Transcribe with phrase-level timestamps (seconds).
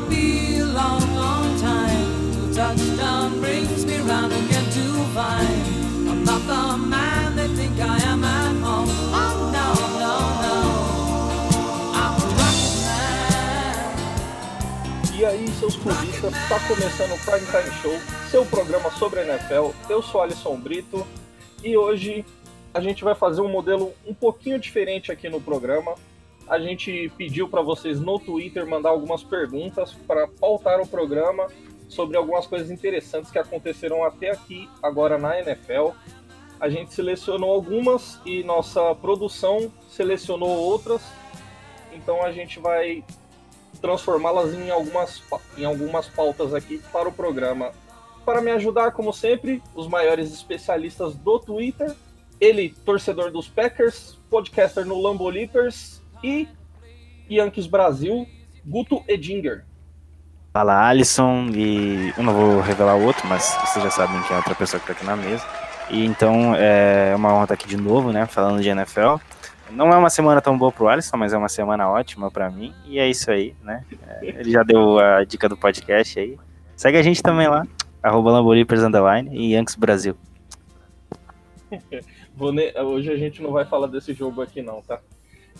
[0.00, 6.24] gonna be a long, long time till touchdown brings me round again to find I'm
[6.24, 8.88] not the man they think I am at home.
[8.88, 10.56] Oh no, no, no.
[11.94, 13.94] I'm a rocket man.
[15.18, 17.98] E aí, seus clubistas, está começando o Prime Time Show,
[18.30, 19.70] seu programa sobre a NFL.
[19.88, 21.06] Eu sou Alisson Brito
[21.62, 22.24] e hoje
[22.72, 25.94] a gente vai fazer um modelo um pouquinho diferente aqui no programa.
[26.50, 31.46] A gente pediu para vocês no Twitter mandar algumas perguntas para pautar o programa
[31.88, 35.90] sobre algumas coisas interessantes que aconteceram até aqui agora na NFL.
[36.58, 41.00] A gente selecionou algumas e nossa produção selecionou outras.
[41.92, 43.04] Então a gente vai
[43.80, 45.22] transformá-las em algumas,
[45.56, 47.70] em algumas pautas aqui para o programa.
[48.24, 51.94] Para me ajudar, como sempre, os maiores especialistas do Twitter.
[52.40, 56.48] Ele, torcedor dos Packers, podcaster no Lambolipers e
[57.30, 58.26] Yankees Brasil,
[58.64, 59.64] Guto Edinger.
[60.52, 64.36] Fala Alisson, e eu não vou revelar o outro, mas vocês já sabem que é
[64.36, 65.46] outra pessoa que tá aqui na mesa.
[65.88, 69.16] E então é uma honra estar aqui de novo, né, falando de NFL.
[69.70, 72.74] Não é uma semana tão boa pro Alisson, mas é uma semana ótima para mim.
[72.84, 73.84] E é isso aí, né?
[74.08, 76.36] É, ele já deu a dica do podcast aí.
[76.76, 77.64] Segue a gente também lá,
[78.02, 80.16] arroba Lambolipers Underline e Yankees Brasil.
[82.36, 84.98] Hoje a gente não vai falar desse jogo aqui não, tá?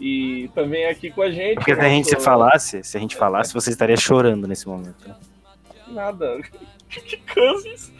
[0.00, 1.56] E também aqui com a gente.
[1.56, 5.06] Porque se a gente se falasse, se a gente falasse, você estaria chorando nesse momento.
[5.06, 5.14] Né?
[5.88, 6.40] Nada.
[6.88, 7.92] que Cousins.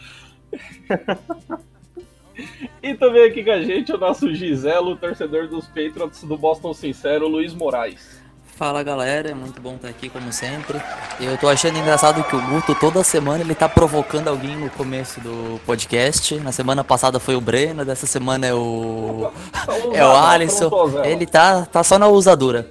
[2.81, 7.27] e também aqui com a gente o nosso Giselo, torcedor dos Patriots do Boston Sincero,
[7.27, 8.20] Luiz Moraes.
[8.61, 10.79] Fala galera, é muito bom estar aqui como sempre.
[11.19, 15.19] Eu tô achando engraçado que o Guto toda semana ele tá provocando alguém no começo
[15.19, 16.35] do podcast.
[16.35, 19.31] Na semana passada foi o Breno, dessa semana é o
[19.91, 20.69] é o Alisson.
[21.03, 22.69] Ele tá tá só na usadura.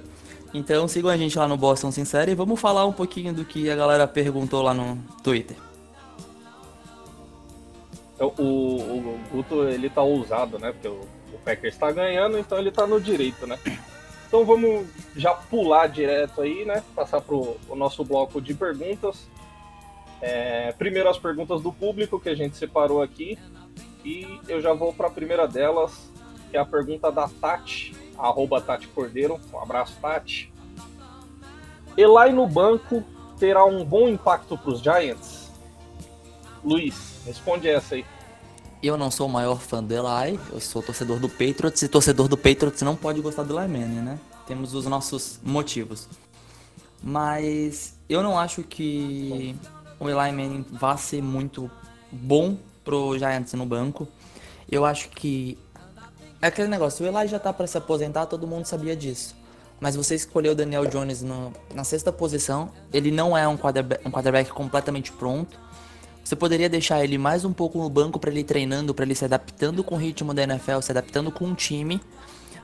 [0.53, 3.69] Então sigam a gente lá no Boston Sincero e vamos falar um pouquinho do que
[3.69, 5.57] a galera perguntou lá no Twitter.
[8.17, 10.71] O, o, o Guto ele tá ousado, né?
[10.71, 11.01] Porque o,
[11.33, 13.59] o Packers está ganhando, então ele tá no direito, né?
[14.31, 16.81] Então vamos já pular direto aí, né?
[16.95, 19.27] Passar para o nosso bloco de perguntas.
[20.21, 23.37] É, primeiro as perguntas do público que a gente separou aqui.
[24.05, 26.09] E eu já vou para a primeira delas,
[26.49, 29.37] que é a pergunta da Tati, arroba Tati Cordeiro.
[29.53, 30.49] Um abraço, Tati.
[31.97, 33.03] Eli no banco
[33.37, 35.51] terá um bom impacto para os Giants?
[36.63, 38.05] Luiz, responde essa aí.
[38.83, 42.27] Eu não sou o maior fã do Eli, eu sou torcedor do Patriots, e torcedor
[42.27, 44.19] do Patriots não pode gostar do Eli Manning, né?
[44.47, 46.07] Temos os nossos motivos.
[47.03, 49.55] Mas eu não acho que
[49.99, 51.69] o Eli Manning vá ser muito
[52.11, 54.07] bom pro Giants no banco.
[54.69, 55.59] Eu acho que
[56.41, 59.35] é aquele negócio, o Eli já tá para se aposentar, todo mundo sabia disso.
[59.79, 64.07] Mas você escolheu o Daniel Jones no, na sexta posição, ele não é um quarterback,
[64.07, 65.59] um quarterback completamente pronto
[66.31, 69.25] você poderia deixar ele mais um pouco no banco para ele treinando, para ele se
[69.25, 71.99] adaptando com o ritmo da NFL, se adaptando com o time.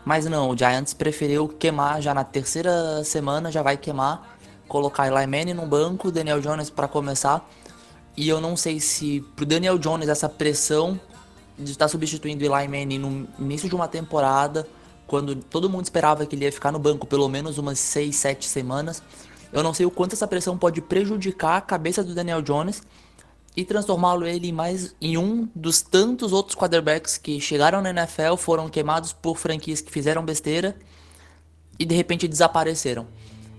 [0.06, 4.38] Mas não, o Giants preferiu queimar já na terceira semana, já vai queimar,
[4.70, 7.46] colocar Eli Manning no banco, Daniel Jones para começar.
[8.16, 10.98] E eu não sei se pro Daniel Jones essa pressão
[11.60, 14.66] de estar substituindo Eli Manning no início de uma temporada,
[15.06, 18.48] quando todo mundo esperava que ele ia ficar no banco pelo menos umas 6, 7
[18.48, 19.04] semanas.
[19.52, 22.82] Eu não sei o quanto essa pressão pode prejudicar a cabeça do Daniel Jones
[23.58, 28.70] e transformá-lo ele mais em um dos tantos outros quarterbacks que chegaram na NFL, foram
[28.70, 30.76] queimados por franquias que fizeram besteira
[31.80, 33.08] e de repente desapareceram.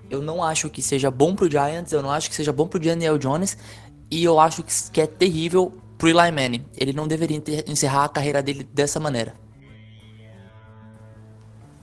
[0.08, 2.78] Eu não acho que seja bom pro Giants, eu não acho que seja bom pro
[2.78, 3.58] Daniel Jones
[4.08, 6.64] e eu acho que é terrível pro Eli Manning.
[6.76, 9.34] Ele não deveria encerrar a carreira dele dessa maneira.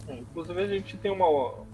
[0.08, 1.66] Inclusive a gente tem uma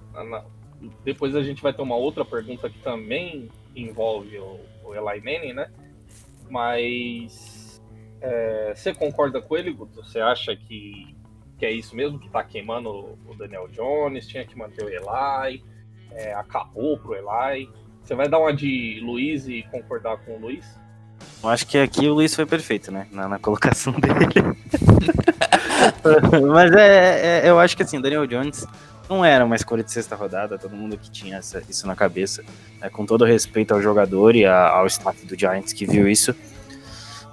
[1.05, 5.53] depois a gente vai ter uma outra pergunta que também envolve o, o Eli Manning,
[5.53, 5.69] né?
[6.51, 7.81] Mas
[8.19, 10.03] é, você concorda com ele, Guto?
[10.03, 11.15] Você acha que,
[11.57, 12.19] que é isso mesmo?
[12.19, 15.63] Que tá queimando o Daniel Jones, tinha que manter o Eli,
[16.11, 17.69] é, acabou pro Eli.
[18.03, 20.77] Você vai dar uma de Luiz e concordar com o Luiz?
[21.41, 23.07] Eu acho que aqui o Luiz foi perfeito, né?
[23.11, 24.57] Na, na colocação dele.
[26.51, 28.67] Mas é, é, eu acho que assim, Daniel Jones
[29.11, 32.43] não era uma escolha de sexta rodada, todo mundo que tinha essa, isso na cabeça,
[32.79, 36.33] né, com todo respeito ao jogador e a, ao staff do Giants que viu isso.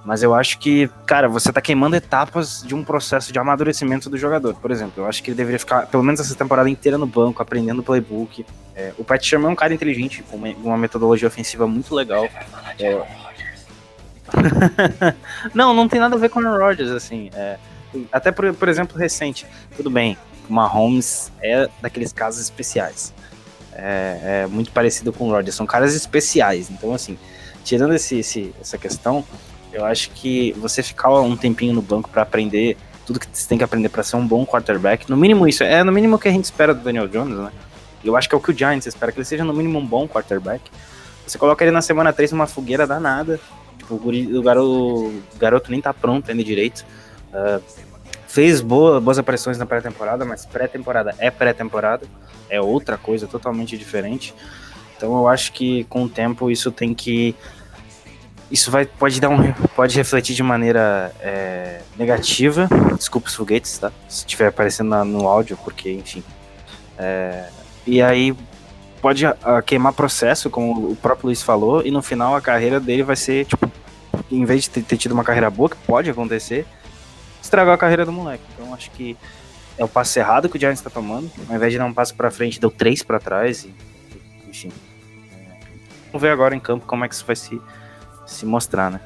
[0.04, 4.16] Mas eu acho que, cara, você tá queimando etapas de um processo de amadurecimento do
[4.16, 4.54] jogador.
[4.54, 7.42] Por exemplo, eu acho que ele deveria ficar pelo menos essa temporada inteira no banco,
[7.42, 8.44] aprendendo playbook.
[8.74, 12.26] É, o Pat Sherman é um cara inteligente, com uma, uma metodologia ofensiva muito legal.
[12.78, 13.02] É...
[15.54, 17.30] não, não tem nada a ver com o Rodgers, assim.
[17.34, 17.58] É...
[18.10, 19.46] até por, por exemplo, recente.
[19.76, 20.16] Tudo bem,
[20.48, 23.12] o Mahomes é daqueles casos especiais.
[23.72, 26.70] é, é muito parecido com o Rodgers, são caras especiais.
[26.70, 27.16] Então, assim,
[27.64, 29.24] tirando esse, esse, essa questão,
[29.72, 33.56] eu acho que você ficar um tempinho no banco para aprender tudo que você tem
[33.56, 36.28] que aprender para ser um bom quarterback, no mínimo isso, é no mínimo o que
[36.28, 37.50] a gente espera do Daniel Jones, né?
[38.04, 39.86] Eu acho que é o que o Giants espera, que ele seja no mínimo um
[39.86, 40.70] bom quarterback.
[41.26, 43.40] Você coloca ele na semana 3 numa fogueira danada,
[43.78, 46.84] tipo, o, guri, o, garoto, o garoto nem tá pronto ainda direito.
[47.32, 47.62] Uh,
[48.28, 52.06] fez boa, boas aparições na pré-temporada, mas pré-temporada é pré-temporada,
[52.48, 54.34] é outra coisa totalmente diferente.
[54.96, 57.34] Então eu acho que com o tempo isso tem que
[58.50, 62.68] isso vai pode dar um pode refletir de maneira é, negativa.
[62.96, 63.90] Desculpa os foguetes, tá?
[64.08, 66.22] Se estiver aparecendo na, no áudio, porque enfim.
[66.98, 67.48] É,
[67.86, 68.36] e aí
[69.00, 69.34] pode uh,
[69.64, 73.46] queimar processo, como o próprio Luiz falou, e no final a carreira dele vai ser
[73.46, 73.70] tipo,
[74.30, 76.66] em vez de ter, ter tido uma carreira boa, que pode acontecer,
[77.42, 78.44] estragou a carreira do moleque.
[78.54, 79.16] Então acho que
[79.76, 81.30] é o passo errado que o Giants está tomando.
[81.48, 83.64] Ao invés de dar um passo para frente, deu três para trás.
[83.64, 83.74] E,
[84.48, 84.72] enfim.
[86.06, 87.60] Vamos ver agora em campo como é que isso vai se,
[88.26, 89.00] se mostrar, né?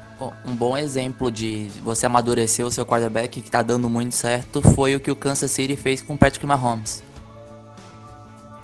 [0.45, 4.95] Um bom exemplo de você amadurecer o seu quarterback que está dando muito certo foi
[4.95, 7.03] o que o Kansas City fez com o Patrick Mahomes.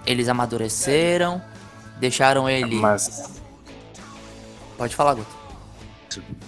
[0.05, 1.41] Eles amadureceram,
[1.99, 2.75] deixaram ele.
[2.75, 3.41] Mas.
[4.77, 5.39] Pode falar, Guto.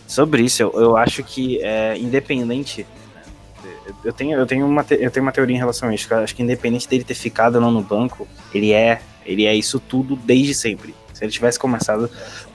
[0.07, 2.87] Sobre isso, eu, eu acho que é, independente
[4.03, 6.13] eu tenho, eu tenho uma, eu tenho uma teoria em relação a isso.
[6.13, 9.79] Acho que independente dele ter ficado ou não no banco, ele é, ele é isso
[9.79, 10.95] tudo desde sempre.
[11.13, 12.09] Se ele tivesse começado,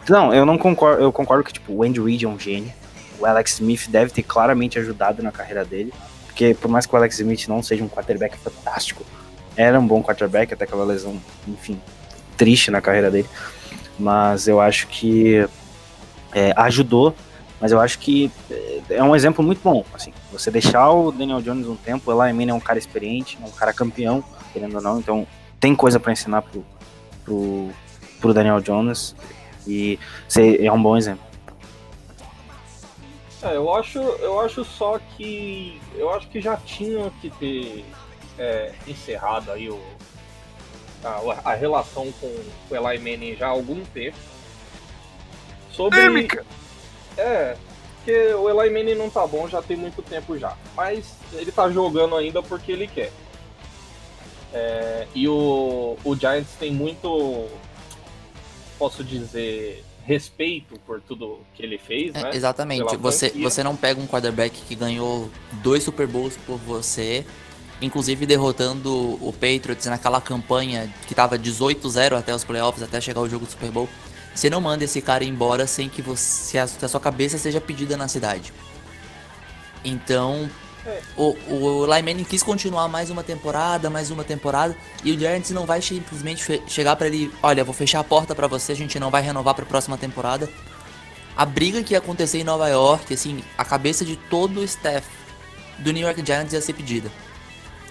[0.08, 2.72] não, eu não concordo, eu concordo que tipo o Andy Reid é um gênio.
[3.18, 5.92] O Alex Smith deve ter claramente ajudado na carreira dele,
[6.26, 9.04] porque por mais que o Alex Smith não seja um quarterback fantástico,
[9.56, 11.18] era um bom quarterback até aquela lesão,
[11.48, 11.80] enfim,
[12.36, 13.28] triste na carreira dele.
[13.98, 15.46] Mas eu acho que
[16.34, 17.14] é, ajudou
[17.60, 18.30] mas eu acho que
[18.90, 19.84] é um exemplo muito bom.
[19.94, 23.38] Assim, você deixar o Daniel Jones um tempo, o Eli Manning é um cara experiente,
[23.42, 24.22] é um cara campeão,
[24.52, 25.26] querendo ou não, então
[25.58, 26.64] tem coisa para ensinar pro,
[27.24, 27.70] pro,
[28.20, 29.14] pro Daniel Jones
[29.66, 29.98] e
[30.60, 31.24] é um bom exemplo.
[33.42, 37.84] É, eu acho, eu acho só que eu acho que já tinha que ter
[38.38, 39.80] é, encerrado aí o,
[41.04, 44.16] a, a relação com o Eli Manning já há algum tempo.
[45.70, 46.26] Sobre,
[47.16, 47.56] é,
[48.06, 50.56] porque o Eli Manning não tá bom já tem muito tempo já.
[50.76, 53.12] Mas ele tá jogando ainda porque ele quer.
[54.54, 57.48] É, e o, o Giants tem muito,
[58.78, 62.30] posso dizer, respeito por tudo que ele fez, é, né?
[62.32, 62.96] exatamente.
[62.96, 67.26] Você, você não pega um quarterback que ganhou dois Super Bowls por você,
[67.82, 73.28] inclusive derrotando o Patriots naquela campanha que tava 18-0 até os playoffs, até chegar o
[73.28, 73.88] jogo do Super Bowl.
[74.36, 78.06] Você não manda esse cara embora sem que você, a, sua cabeça seja pedida na
[78.06, 78.52] cidade.
[79.82, 80.50] Então,
[80.84, 81.00] é.
[81.16, 85.64] o, o Lyman quis continuar mais uma temporada, mais uma temporada, e o Giants não
[85.64, 89.10] vai simplesmente chegar para ele, olha, vou fechar a porta para você, a gente não
[89.10, 90.50] vai renovar para a próxima temporada.
[91.34, 95.08] A briga que ia acontecer em Nova York, assim, a cabeça de todo o staff
[95.78, 97.10] do New York Giants ia ser pedida.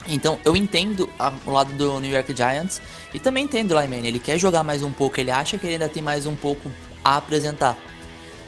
[0.07, 2.81] Então eu entendo a, o lado do New York Giants
[3.13, 4.05] e também entendo o Lyman.
[4.05, 6.71] Ele quer jogar mais um pouco, ele acha que ele ainda tem mais um pouco
[7.03, 7.77] a apresentar.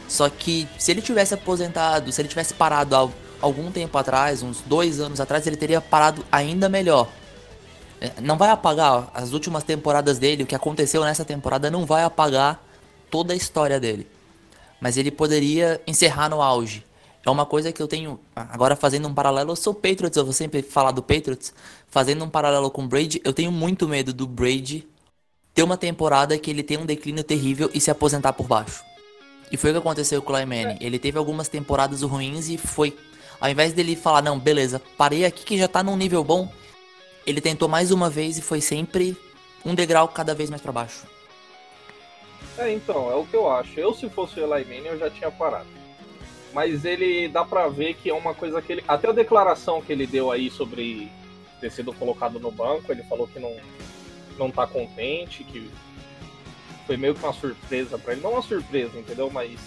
[0.07, 3.09] Só que se ele tivesse aposentado, se ele tivesse parado há
[3.41, 7.09] algum tempo atrás, uns dois anos atrás, ele teria parado ainda melhor.
[7.99, 12.03] É, não vai apagar as últimas temporadas dele, o que aconteceu nessa temporada não vai
[12.03, 12.63] apagar
[13.09, 14.07] toda a história dele.
[14.79, 16.85] Mas ele poderia encerrar no auge.
[17.25, 20.33] É uma coisa que eu tenho, agora fazendo um paralelo, eu sou Patriots, eu vou
[20.33, 21.53] sempre falar do Patriots,
[21.87, 24.87] fazendo um paralelo com o Brady, eu tenho muito medo do Brady
[25.53, 28.81] ter uma temporada que ele tem um declínio terrível e se aposentar por baixo.
[29.51, 32.95] E foi o que aconteceu com o Clyde Ele teve algumas temporadas ruins e foi,
[33.41, 36.49] ao invés dele falar, não, beleza, parei aqui que já tá num nível bom,
[37.25, 39.17] ele tentou mais uma vez e foi sempre
[39.65, 41.05] um degrau cada vez mais para baixo.
[42.57, 43.77] É, então, é o que eu acho.
[43.79, 45.76] Eu, se fosse o Eli Manning, eu já tinha parado
[46.57, 48.83] mas ele dá para ver que é uma coisa que ele.
[48.87, 51.07] Até a declaração que ele deu aí sobre
[51.61, 53.55] ter sido colocado no banco, ele falou que não,
[54.39, 55.69] não tá contente, que
[56.87, 58.23] foi meio que uma surpresa para ele.
[58.23, 59.29] Não uma surpresa, entendeu?
[59.29, 59.59] Mas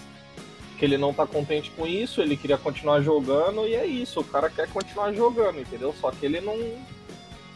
[0.77, 4.25] que ele não tá contente com isso, ele queria continuar jogando e é isso, o
[4.25, 5.95] cara quer continuar jogando, entendeu?
[5.97, 6.57] Só que ele não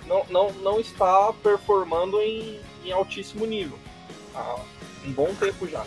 [0.08, 3.78] não, não, não está performando em, em altíssimo nível
[4.34, 4.62] há
[5.06, 5.86] um bom tempo já.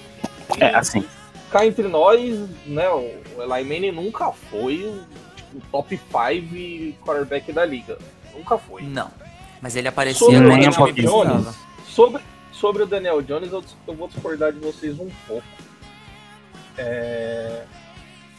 [0.54, 1.08] E, é assim
[1.50, 5.04] cá entre nós, né, o Eli Manning nunca foi o,
[5.36, 7.98] tipo, top 5 quarterback da liga.
[8.34, 8.82] Nunca foi.
[8.82, 9.10] Não.
[9.60, 14.08] Mas ele aparecia sobre o Daniel Jones, sobre, sobre o Daniel Jones, eu, eu, vou
[14.08, 15.46] discordar de vocês um pouco.
[16.76, 17.64] É,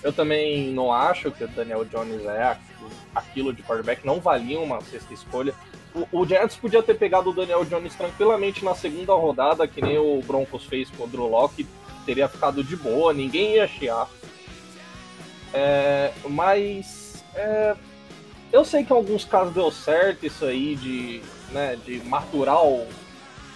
[0.02, 4.60] eu também não acho que o Daniel Jones é aquilo, aquilo de quarterback, não valia
[4.60, 5.54] uma sexta escolha.
[5.94, 9.98] o, o Giants podia ter pegado o Daniel Jones tranquilamente na segunda rodada, que nem
[9.98, 11.68] o Broncos fez com o Drew Locke,
[12.06, 14.08] teria ficado de boa, ninguém ia chiar.
[15.54, 17.76] É, mas é,
[18.52, 22.88] eu sei que em alguns casos deu certo isso aí de, né, de maturar o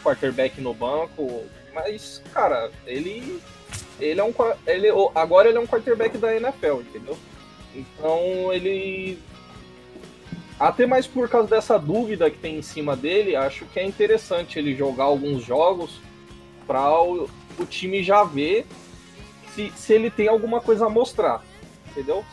[0.03, 3.41] quarterback no banco, mas, cara, ele.
[3.99, 4.33] Ele é um.
[4.67, 7.17] Ele, agora ele é um quarterback da NFL, entendeu?
[7.75, 9.17] Então ele.
[10.59, 14.59] Até mais por causa dessa dúvida que tem em cima dele, acho que é interessante
[14.59, 15.99] ele jogar alguns jogos
[16.67, 17.27] para o,
[17.59, 18.65] o, time já ver
[19.53, 21.43] se, se ele tem alguma coisa a mostrar.
[21.93, 22.25] Entendeu?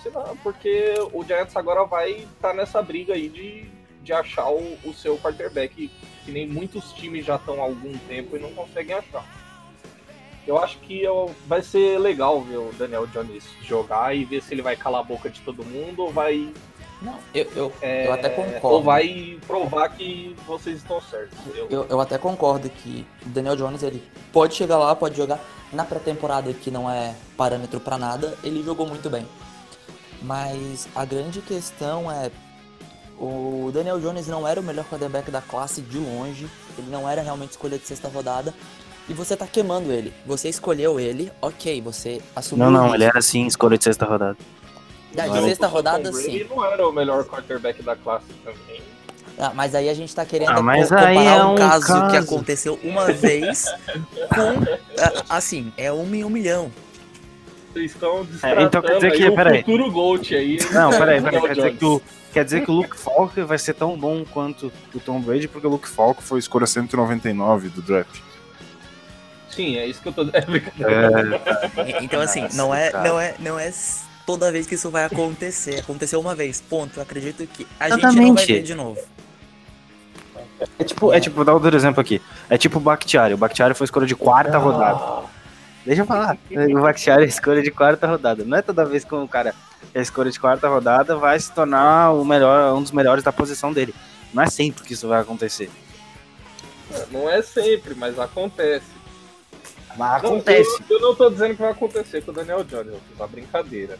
[0.43, 3.69] Porque o Giants agora vai estar tá nessa briga aí de,
[4.02, 5.90] de achar o, o seu quarterback,
[6.25, 9.25] que nem muitos times já estão há algum tempo e não conseguem achar.
[10.47, 14.55] Eu acho que eu, vai ser legal ver o Daniel Jones jogar e ver se
[14.55, 16.52] ele vai calar a boca de todo mundo ou vai.
[17.02, 18.69] Não, eu, eu, é, eu até concordo.
[18.69, 21.38] Ou vai provar que vocês estão certos.
[21.55, 21.69] Eu...
[21.69, 24.02] eu, eu até concordo que o Daniel Jones ele
[24.33, 25.38] pode chegar lá, pode jogar
[25.73, 29.26] na pré-temporada, que não é parâmetro para nada, ele jogou muito bem.
[30.23, 32.31] Mas a grande questão é
[33.19, 36.49] o Daniel Jones não era o melhor quarterback da classe de longe,
[36.79, 38.55] ele não era realmente escolha de sexta rodada,
[39.09, 40.12] e você tá queimando ele.
[40.25, 42.71] Você escolheu ele, ok, você assumiu.
[42.71, 44.39] Não, não, ele era sim escolha de sexta rodada.
[45.15, 46.33] Da, de sexta rodada, sim.
[46.33, 48.81] Ele não era o melhor quarterback da classe também.
[49.39, 52.17] Ah, mas aí a gente tá querendo ah, mas comparar é um, caso, caso, que
[52.17, 53.67] aconteceu uma vez
[54.29, 54.81] com.
[55.00, 56.71] Ah, assim, é uma em um milhão.
[57.73, 59.59] Vocês estão é, então quer dizer que, aí peraí.
[59.59, 60.59] futuro Gold aí.
[60.73, 62.03] Não, peraí, peraí, quer dizer que o.
[62.33, 65.67] Quer dizer que o Luke Falk vai ser tão bom quanto o Tom Brady, porque
[65.67, 68.21] o Luke Falk foi escolha 199 do draft.
[69.49, 72.00] Sim, é isso que eu tô é...
[72.00, 73.73] Então assim, não é, não é, não é
[74.25, 75.81] toda vez que isso vai acontecer.
[75.81, 76.99] Aconteceu uma vez, ponto.
[76.99, 78.15] Eu acredito que a Exatamente.
[78.15, 79.00] gente não vai ver de novo.
[80.79, 82.23] É tipo, é tipo, vou dar outro exemplo aqui.
[82.49, 83.35] É tipo o Bakhtiari.
[83.35, 84.61] O Bakhtiari foi escolha de quarta ah.
[84.61, 85.25] rodada.
[85.85, 86.37] Deixa eu falar.
[86.51, 88.45] O Bakhtiari é escolha de quarta rodada.
[88.45, 89.55] Não é toda vez que um cara
[89.95, 93.73] é escolha de quarta rodada vai se tornar o melhor, um dos melhores da posição
[93.73, 93.95] dele.
[94.33, 95.71] Não é sempre que isso vai acontecer.
[97.11, 98.87] Não é sempre, mas acontece.
[99.97, 100.83] Mas não, acontece.
[100.89, 103.27] Eu, eu, não tô dizendo que vai acontecer com o Daniel Jones, eu fiz uma
[103.27, 103.99] brincadeira.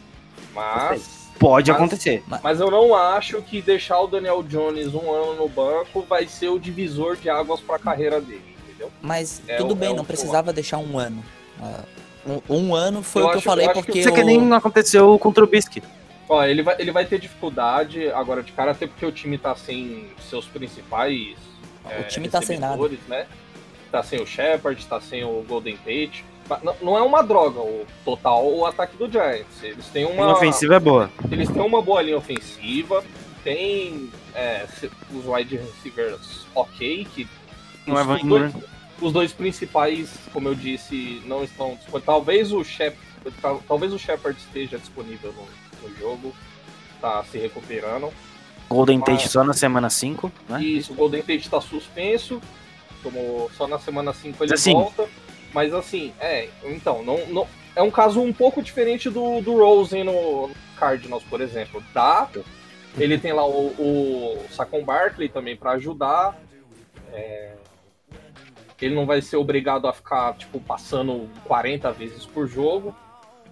[0.53, 1.21] Mas.
[1.39, 2.23] Pode mas, acontecer.
[2.43, 6.49] Mas eu não acho que deixar o Daniel Jones um ano no banco vai ser
[6.49, 8.91] o divisor de águas para a carreira dele, entendeu?
[9.01, 11.23] Mas é tudo o, bem, é não precisava deixar um ano.
[11.61, 13.99] Uh, um, um, ano foi eu o que acho, eu falei eu porque.
[13.99, 15.83] Isso é que nem aconteceu com o Trubisky.
[16.27, 19.55] Ó, ele vai, ele vai ter dificuldade agora de cara, até porque o time tá
[19.55, 21.35] sem seus principais.
[21.85, 22.89] O é, time tá sem nada.
[23.07, 23.25] Né?
[23.91, 26.23] tá sem o Shepard, tá sem o Golden Tate.
[26.81, 29.61] Não é uma droga o total o ataque do Giants.
[29.61, 30.25] Eles têm uma.
[30.25, 31.09] A ofensiva é boa.
[31.29, 33.03] Eles têm uma boa linha ofensiva,
[33.43, 34.65] tem é,
[35.13, 37.27] os wide receivers ok, que.
[37.85, 38.53] Não é dois,
[39.01, 42.05] os dois principais, como eu disse, não estão disponíveis.
[42.05, 43.07] Talvez o Shepard,
[43.67, 46.33] talvez o Shepard esteja disponível no, no jogo,
[46.99, 48.11] tá se recuperando.
[48.69, 50.63] Golden Mas, Tate só na semana 5, né?
[50.63, 52.41] Isso, o Golden Tate está suspenso
[53.01, 54.73] tomou só na semana 5 ele assim.
[54.73, 55.07] volta.
[55.53, 60.03] Mas assim, é, então, não, não, é um caso um pouco diferente do, do Rosen
[60.03, 61.83] no, Cardinals, por exemplo.
[61.93, 62.29] Dá,
[62.97, 66.39] ele tem lá o, o Sacon Barkley também para ajudar.
[67.11, 67.55] É,
[68.85, 72.95] ele não vai ser obrigado a ficar, tipo, passando 40 vezes por jogo.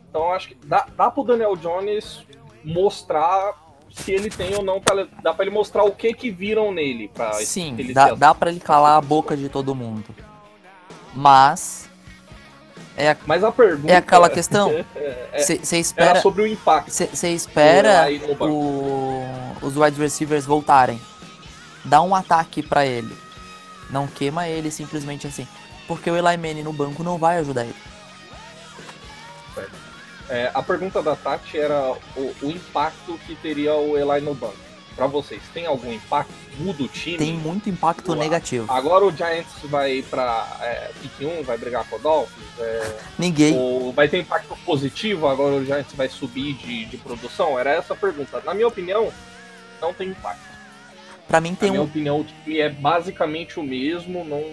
[0.09, 2.25] Então acho que dá, dá pro Daniel Jones
[2.63, 3.53] mostrar
[3.91, 7.09] se ele tem ou não, pra, dá pra ele mostrar o que que viram nele.
[7.13, 10.15] Pra Sim, ele dá, dá pra ele calar a boca de todo mundo.
[11.13, 11.89] Mas.
[12.95, 13.91] É a, Mas a pergunta.
[13.91, 14.71] É aquela questão.
[15.37, 16.21] Você é, espera.
[16.21, 16.91] sobre o impacto.
[16.91, 18.07] Você espera
[18.39, 19.23] o,
[19.61, 20.99] os wide receivers voltarem.
[21.85, 23.15] Dá um ataque para ele.
[23.89, 25.47] Não queima ele simplesmente assim.
[25.87, 27.75] Porque o Eli Manning no banco não vai ajudar ele.
[30.29, 34.69] É, a pergunta da Tati era o, o, impacto que teria o Eli no banco.
[34.95, 36.33] Para vocês, tem algum impacto?
[36.57, 37.17] Muda o time?
[37.17, 38.71] Tem muito impacto negativo.
[38.71, 42.45] Agora o Giants vai para é, pick 1, vai brigar com o Dolphins?
[42.59, 43.57] É, Ninguém.
[43.57, 45.27] Ou vai ter impacto positivo?
[45.27, 47.57] Agora o Giants vai subir de, de produção?
[47.57, 48.41] Era essa a pergunta.
[48.45, 49.11] Na minha opinião,
[49.81, 50.48] não tem impacto.
[51.29, 51.77] Para mim tem Na um.
[51.77, 54.25] minha opinião, o time é basicamente o mesmo.
[54.25, 54.43] Não,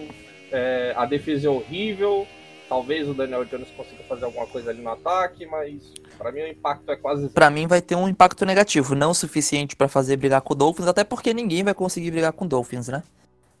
[0.51, 2.25] é, a defesa é horrível
[2.67, 6.47] Talvez o Daniel Jones consiga fazer alguma coisa ali no ataque, mas para mim o
[6.47, 7.29] impacto é quase.
[7.29, 10.55] Para mim vai ter um impacto negativo, não o suficiente para fazer brigar com o
[10.55, 13.03] Dolphins, até porque ninguém vai conseguir brigar com o Dolphins, né?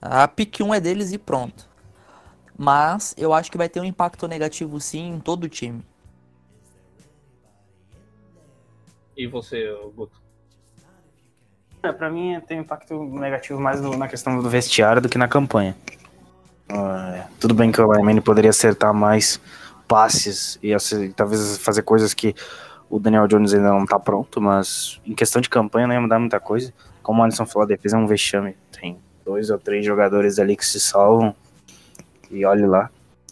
[0.01, 1.69] A pick 1 é deles e pronto.
[2.57, 5.81] Mas eu acho que vai ter um impacto negativo sim em todo o time.
[9.15, 10.21] E você, Guto?
[11.87, 15.75] É, pra mim tem impacto negativo mais na questão do vestiário do que na campanha.
[16.69, 19.39] Ah, tudo bem que o Lyman poderia acertar mais
[19.87, 20.75] passes e
[21.15, 22.35] talvez fazer coisas que
[22.89, 26.19] o Daniel Jones ainda não tá pronto, mas em questão de campanha não ia mudar
[26.19, 26.73] muita coisa.
[27.01, 28.57] Como o Alisson falou, a defesa é um vexame.
[28.69, 31.33] Tem dois ou três jogadores ali que se salvam
[32.29, 32.89] e olhe lá.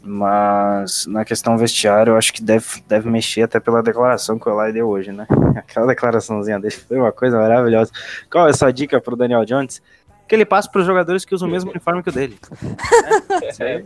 [0.07, 4.63] Mas na questão vestiário, eu acho que deve, deve mexer até pela declaração que o
[4.63, 5.25] Eli deu hoje, né?
[5.57, 7.91] Aquela declaraçãozinha dele foi uma coisa maravilhosa.
[8.31, 9.81] Qual é a sua dica pro Daniel Jones?
[10.27, 12.37] Que ele passe pros jogadores que usam o mesmo uniforme que o dele.
[13.59, 13.81] É,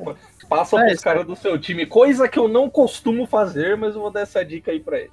[0.47, 1.85] passa É, pros caras do seu time.
[1.85, 5.11] Coisa que eu não costumo fazer, mas eu vou dar essa dica aí pra ele.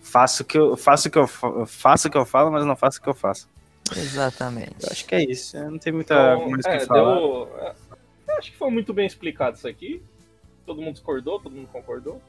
[0.00, 2.64] Faço o que eu, faço o que eu, fa- faço o que eu falo, mas
[2.64, 3.48] não faço o que eu faço.
[3.96, 4.74] Exatamente.
[4.82, 5.56] Eu acho que é isso.
[5.56, 7.14] eu Não tem muita Então, mais o é, que falar.
[7.14, 7.48] deu-
[8.32, 10.02] é, acho que foi muito bem explicado isso aqui.
[10.64, 12.20] Todo mundo discordou, todo mundo concordou.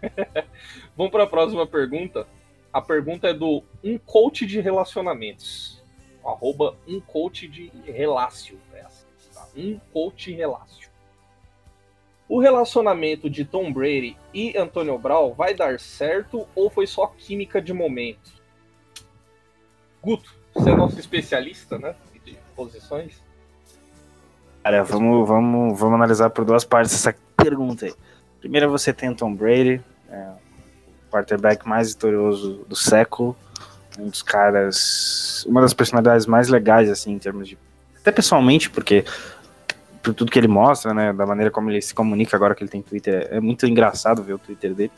[0.96, 2.26] Vamos para a próxima pergunta.
[2.72, 5.82] A pergunta é do um coach de relacionamentos.
[6.24, 8.58] Arroba um coach de relácio.
[8.72, 9.48] Essa, tá?
[9.56, 10.90] Um coach relácio.
[12.28, 17.60] O relacionamento de Tom Brady e Antonio Brown vai dar certo ou foi só química
[17.60, 18.40] de momento?
[20.00, 21.94] Guto, você é nosso especialista, né?
[22.24, 23.22] De posições.
[24.62, 27.94] Cara, vamos, vamos, vamos analisar por duas partes essa pergunta aí.
[28.40, 30.28] Primeiro você tem Tom Brady, é,
[31.08, 33.36] o quarterback mais vitorioso do século,
[33.98, 37.58] um dos caras, uma das personalidades mais legais, assim, em termos de.
[38.00, 39.04] Até pessoalmente, porque
[40.02, 42.70] por tudo que ele mostra, né, da maneira como ele se comunica agora que ele
[42.70, 44.90] tem Twitter, é muito engraçado ver o Twitter dele.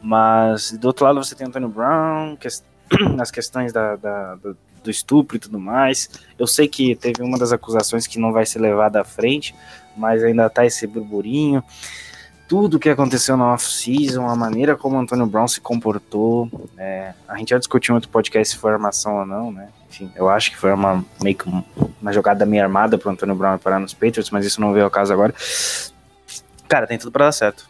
[0.00, 2.48] Mas do outro lado você tem o Antonio Brown, que,
[3.20, 6.10] as questões da, da- do, do estupro e tudo mais.
[6.38, 9.54] Eu sei que teve uma das acusações que não vai ser levada à frente,
[9.96, 11.62] mas ainda tá esse burburinho.
[12.48, 16.50] Tudo que aconteceu na off-season, a maneira como o Antônio Brown se comportou.
[16.76, 19.68] é, a gente já discutiu em outro podcast se foi armação ou não, né?
[19.88, 21.62] Enfim, eu acho que foi uma, meio que um-
[22.00, 24.90] uma jogada meio armada pro Antônio Brown parar nos Patriots, mas isso não veio ao
[24.90, 25.32] caso agora.
[26.68, 27.68] Cara, tem tudo pra dar certo.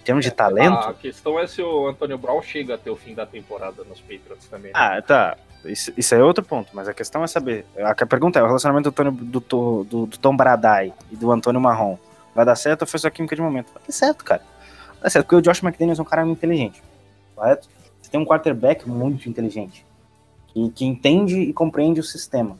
[0.00, 0.88] Em termos de talento.
[0.88, 4.46] A questão é se o Antônio Brown chega até o fim da temporada nos Patriots
[4.48, 4.72] também.
[4.72, 4.78] né?
[4.78, 5.36] Ah, tá.
[5.64, 7.66] Isso, isso é outro ponto, mas a questão é saber.
[7.78, 11.60] A, a pergunta é: o relacionamento do, do, do, do Tom Bradai e do Antônio
[11.60, 11.96] Marrom
[12.34, 13.72] vai dar certo ou foi só química de momento?
[13.74, 14.42] Vai dar certo, cara.
[14.94, 16.82] Vai dar certo, porque o Josh McDaniels é um cara muito inteligente,
[17.36, 17.68] correto?
[18.00, 19.84] Você tem um quarterback muito inteligente,
[20.48, 22.56] que, que entende e compreende o sistema.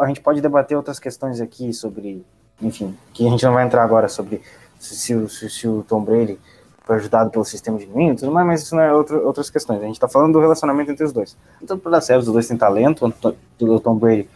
[0.00, 2.24] A gente pode debater outras questões aqui sobre,
[2.60, 4.40] enfim, que a gente não vai entrar agora sobre
[4.78, 6.38] se, se se- se o Tom Brady
[6.84, 9.48] foi ajudado pelo sistema de mim e tudo mais, mas isso não é outro, outras
[9.50, 9.82] questões.
[9.82, 11.36] A gente tá falando do relacionamento entre os dois.
[11.62, 13.12] Então, para dar certo, os dois têm talento.
[13.60, 14.28] O Tom Brady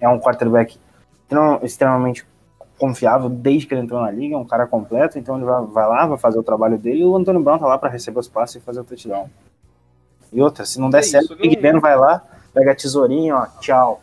[0.00, 0.76] é um quarterback
[1.22, 2.26] extrem- extremamente
[2.78, 5.88] confiável desde que ele entrou na liga, é um cara completo, então ele vai, vai
[5.88, 8.28] lá, vai fazer o trabalho dele e o Antônio Brown tá lá para receber os
[8.28, 9.30] passes e fazer o touchdown.
[10.32, 12.22] E outra, se não der É certo, o Big Ben vai lá,
[12.52, 14.02] pega a tesourinha, ó, tchau.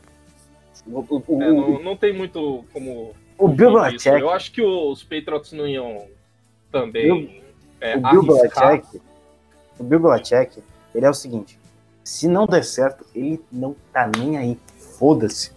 [0.88, 3.12] O, o, o, É, não, não tem muito como.
[3.38, 3.74] o Bill.
[3.74, 6.06] Belichick, Eu acho que os Patriots não iam
[6.72, 7.43] também.
[7.84, 8.24] É, o Bill.
[8.24, 9.02] Belichick,
[9.78, 10.64] o Bill Belichick,
[10.96, 11.60] ele é o seguinte,
[12.04, 14.60] se não der certo, ele não tá nem aí,
[14.98, 15.52] foda-se.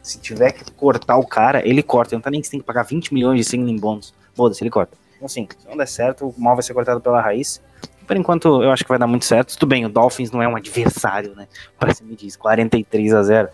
[0.00, 2.60] Se tiver que cortar o cara, ele corta, ele não tá nem que você tem
[2.60, 4.96] que pagar 20 milhões de signing bônus, foda-se, ele corta.
[5.16, 7.60] Então assim, se não der certo, o mal vai ser cortado pela raiz.
[8.06, 9.58] Por enquanto, eu acho que vai dar muito certo.
[9.58, 11.48] Tudo bem, o Dolphins não é um adversário, né?
[11.76, 13.48] Pra você me diz, 43 a 0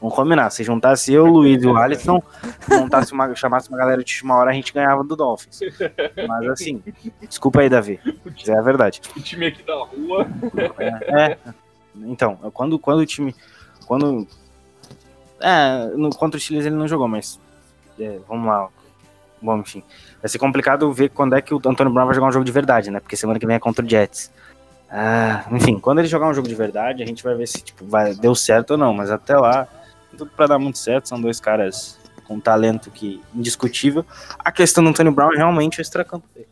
[0.00, 2.22] Vamos combinar, se juntasse eu, o Luiz e o Alisson,
[2.68, 5.60] montasse uma, chamasse uma galera de uma hora, a gente ganhava do Dolphins.
[6.28, 6.82] Mas assim,
[7.28, 8.00] desculpa aí, Davi.
[8.24, 9.00] Mas é a verdade.
[9.16, 10.26] O time aqui da rua.
[11.08, 11.38] É.
[11.94, 13.34] Então, quando, quando o time.
[13.86, 14.26] Quando.
[15.40, 17.40] É, no, contra o Chile ele não jogou, mas.
[17.98, 18.68] é, vamos lá.
[19.40, 19.82] Bom, enfim.
[20.20, 22.52] Vai ser complicado ver quando é que o Antônio Brown vai jogar um jogo de
[22.52, 23.00] verdade, né?
[23.00, 24.30] Porque semana que vem é contra o Jets.
[24.88, 27.84] Ah, enfim, quando ele jogar um jogo de verdade, a gente vai ver se tipo,
[27.84, 28.94] vai, deu certo ou não.
[28.94, 29.66] Mas até lá,
[30.16, 31.08] tudo pra dar muito certo.
[31.08, 34.04] São dois caras com talento que indiscutível.
[34.38, 36.48] A questão do Antônio Brown é realmente o extracampo dele.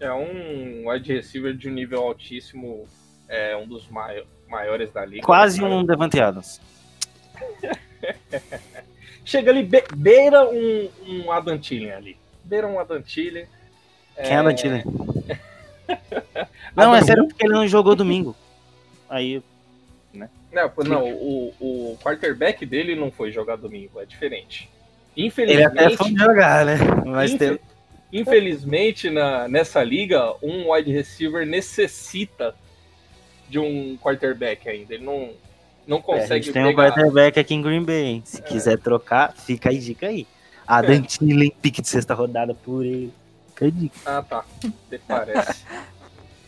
[0.00, 2.86] É um wide receiver de um nível altíssimo.
[3.28, 5.22] É um dos mai- maiores da liga.
[5.24, 6.60] Quase um Devante Adams.
[9.24, 12.16] Chega ali, be- beira um, um Adam Thielen ali.
[12.44, 13.46] Beira um Adam Thielen.
[14.16, 14.82] Quem é Adam Thielen?
[16.74, 18.34] Não, é sério porque ele não jogou domingo.
[19.08, 19.42] Aí,
[20.52, 24.68] Não, pô, não o, o quarterback dele não foi jogar domingo, é diferente.
[25.16, 26.74] ele Infelizmente, até foi jogar, né?
[27.06, 27.60] Mas infe- tem...
[28.12, 32.54] infelizmente na, nessa liga, um wide receiver necessita
[33.48, 34.94] de um quarterback ainda.
[34.94, 35.30] Ele não,
[35.86, 38.22] não É, a consegue gente tem um quarterback aqui em Green Bay, hein?
[38.24, 40.26] Se quiser trocar, fica a dica aí.
[40.66, 43.12] Adam Thielen, pique de sexta rodada por ele.
[43.48, 43.96] Fica a dica.
[44.06, 44.44] Ah, tá.
[45.06, 45.64] Parece.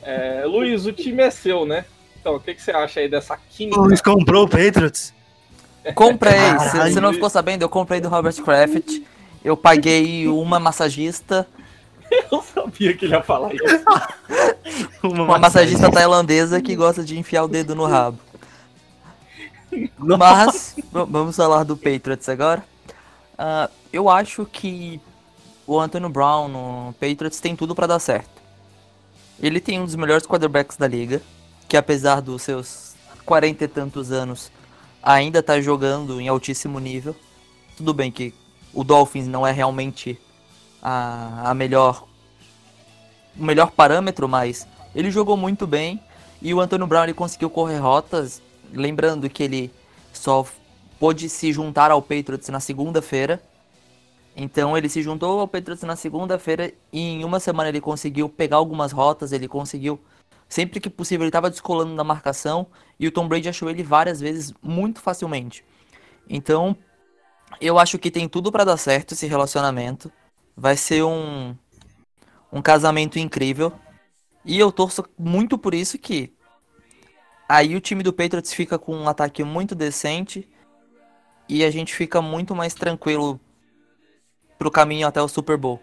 [0.04, 1.84] É, Luiz, o time é seu, né?
[2.20, 3.80] Então, o que, que você acha aí dessa O química?
[3.80, 5.12] Luiz comprou o Patriots.
[5.94, 6.32] Comprei.
[6.90, 9.02] Você não ficou sabendo, eu comprei do Robert Kraft.
[9.44, 11.46] Eu paguei uma massagista,
[12.30, 13.64] Eu sabia que ele ia falar isso.
[15.02, 18.18] uma massagista tailandesa que gosta de enfiar o dedo no rabo.
[19.98, 22.64] Mas, v- vamos falar do Patriots agora.
[23.36, 25.00] Ah, eu acho que
[25.66, 28.28] o Antonio Brown no Patriots tem tudo pra dar certo.
[29.40, 31.20] Ele tem um dos melhores quarterbacks da liga,
[31.68, 32.94] que apesar dos seus
[33.24, 34.50] 40 e tantos anos,
[35.02, 37.14] ainda tá jogando em altíssimo nível.
[37.76, 38.32] Tudo bem que
[38.72, 40.18] o Dolphins não é realmente
[40.82, 42.04] a, a melhor
[43.36, 46.00] o melhor parâmetro, mas ele jogou muito bem
[46.40, 48.40] e o Antônio Brown ele conseguiu correr rotas,
[48.72, 49.72] lembrando que ele
[50.12, 50.46] só
[51.00, 53.42] pôde se juntar ao Patriots na segunda-feira.
[54.36, 58.56] Então ele se juntou ao Patriots na segunda-feira e em uma semana ele conseguiu pegar
[58.56, 60.00] algumas rotas, ele conseguiu
[60.48, 62.66] sempre que possível ele estava descolando da marcação
[62.98, 65.64] e o Tom Brady achou ele várias vezes muito facilmente.
[66.28, 66.76] Então
[67.60, 70.10] eu acho que tem tudo para dar certo esse relacionamento.
[70.56, 71.56] Vai ser um
[72.52, 73.72] um casamento incrível.
[74.44, 76.32] E eu torço muito por isso que
[77.48, 80.48] aí o time do Patriots fica com um ataque muito decente
[81.48, 83.40] e a gente fica muito mais tranquilo
[84.64, 85.78] pro caminho até o Super Bowl.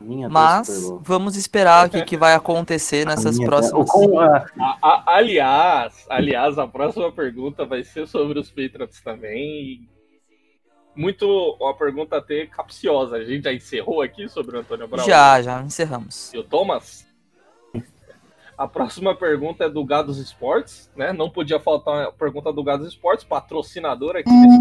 [0.00, 3.90] Minha Mas Deus, vamos esperar o que, que vai acontecer nessas próximas.
[4.60, 9.88] A- A- aliás, aliás, a próxima pergunta vai ser sobre os Patriots também.
[10.94, 11.26] Muito
[11.60, 13.16] uma pergunta até capciosa.
[13.16, 16.32] A gente já encerrou aqui sobre o Antônio Brown Já, já encerramos.
[16.32, 17.04] e o Thomas.
[18.56, 21.12] A próxima pergunta é do Gados Esportes, né?
[21.12, 24.58] Não podia faltar a pergunta do Gados Esportes, patrocinador aqui desse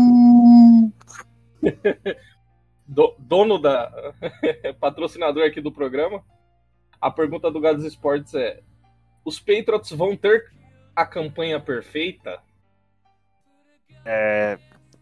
[2.87, 4.13] do- dono da
[4.79, 6.23] patrocinador aqui do programa.
[7.01, 8.61] A pergunta do Gados Esportes é:
[9.25, 10.51] os Patriots vão ter
[10.95, 12.39] a campanha perfeita?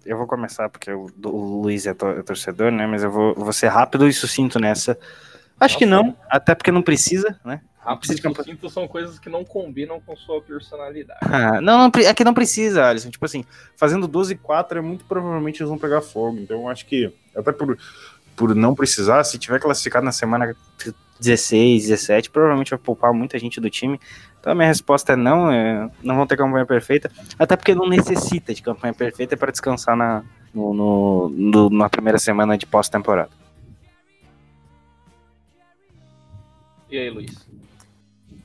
[0.06, 2.88] Eu vou começar porque o, o Luiz é, tor- é torcedor, né?
[2.88, 4.98] Mas eu vou, vou ser rápido e sucinto nessa.
[5.62, 6.04] Acho que Nossa.
[6.04, 7.62] não, até porque não precisa, né?
[7.80, 8.44] Rápido precisa de campanha.
[8.44, 11.20] sucinto são coisas que não combinam com sua personalidade.
[11.24, 13.10] Ah, não, não, é que não precisa, Alisson.
[13.10, 13.44] Tipo assim,
[13.78, 16.38] fazendo 12 e 4 é muito provavelmente eles vão pegar fogo.
[16.40, 17.78] Então acho que, até por,
[18.36, 20.56] por não precisar, se tiver classificado na semana
[21.20, 24.00] 16, 17, provavelmente vai poupar muita gente do time.
[24.40, 27.12] Então a minha resposta é não, é, não vão ter campanha perfeita.
[27.38, 32.18] Até porque não necessita de campanha perfeita para descansar na, no, no- no- na primeira
[32.20, 33.30] semana de pós-temporada.
[36.92, 37.48] E aí, Luiz?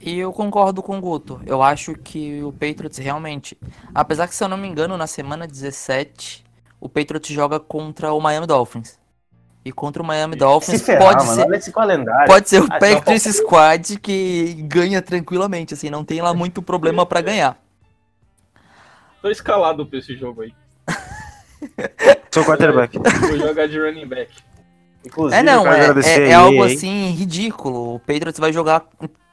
[0.01, 1.41] E eu concordo com o Guto.
[1.45, 3.59] Eu acho que o Patriots realmente.
[3.95, 6.45] Apesar que, se eu não me engano, na semana 17,
[6.81, 8.99] o Patriots joga contra o Miami Dolphins.
[9.65, 11.41] E contra o Miami Dolphins pode ser.
[11.45, 12.29] olha esse calendário.
[12.29, 17.05] Pode ser o Ah, Patriots Squad que ganha tranquilamente, assim, não tem lá muito problema
[17.05, 17.61] pra ganhar.
[19.21, 20.55] Tô escalado pra esse jogo aí.
[22.31, 22.97] Sou quarterback.
[22.97, 24.31] Vou jogar de running back.
[25.07, 27.95] Inclusive, É, não, eu quero é, agradecer é, é a algo assim ridículo.
[27.95, 28.85] O Patriots vai jogar,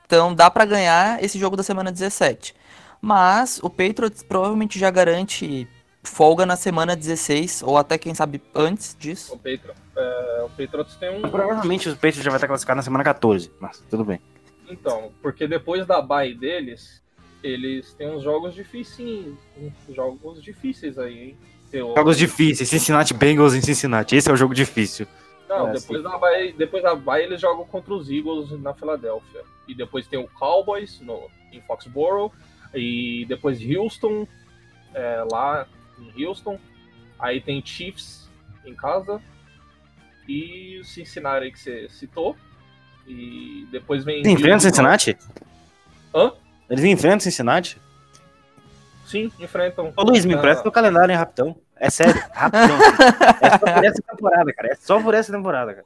[0.06, 2.54] então dá pra ganhar esse jogo da semana 17.
[3.02, 5.68] Mas o Patriots provavelmente já garante
[6.04, 9.34] folga na semana 16, ou até quem sabe antes disso.
[9.34, 11.22] O, Patro, é, o Patriots tem um.
[11.22, 14.20] Provavelmente os Patriots já vai estar classificado na semana 14, mas tudo bem.
[14.70, 17.02] Então, porque depois da bye deles,
[17.44, 19.34] eles têm uns jogos difíceis.
[19.58, 21.38] uns Jogos difíceis aí, hein?
[21.82, 25.08] O- Jogos difíceis, Cincinnati Bengals em Cincinnati, esse é o jogo difícil.
[25.48, 29.44] Não, É, depois, bye, depois bye eles jogam contra os Eagles na Filadélfia.
[29.68, 32.32] E depois tem o Cowboys no, em Foxborough.
[32.74, 34.28] E depois Houston,
[34.94, 35.68] é, lá
[36.00, 36.60] em Houston.
[37.20, 38.30] Aí tem Chiefs
[38.66, 39.22] em casa.
[40.28, 42.36] E o Cincinnati que você citou.
[43.08, 44.20] E depois vem.
[44.20, 45.18] Eles enfrentam Cincinnati?
[46.16, 46.32] Hã?
[46.70, 47.78] Eles enfrentam Cincinnati?
[49.06, 49.94] Sim, enfrentam.
[49.96, 51.56] Ô Luiz, me Ah, empresta o calendário, hein, rapidão.
[51.86, 52.78] É sério, rapidão.
[53.42, 54.68] é só por essa temporada, cara.
[54.72, 55.86] É só por essa temporada, cara.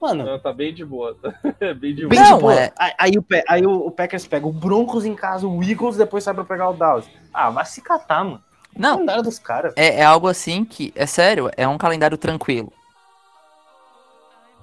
[0.00, 1.14] Mano, Não, tá bem de boa.
[1.20, 1.32] Tá
[1.74, 2.34] bem de bem boa.
[2.34, 2.54] De boa.
[2.54, 5.96] é- Aí, aí o, aí o, o Packers pega o Broncos em casa, o Eagles,
[5.96, 7.06] depois sai pra pegar o Dallas.
[7.32, 8.42] Ah, vai se catar, mano.
[8.76, 9.72] Não, Calendário dos caras.
[9.76, 12.70] é, é algo assim que, é sério, é um calendário tranquilo.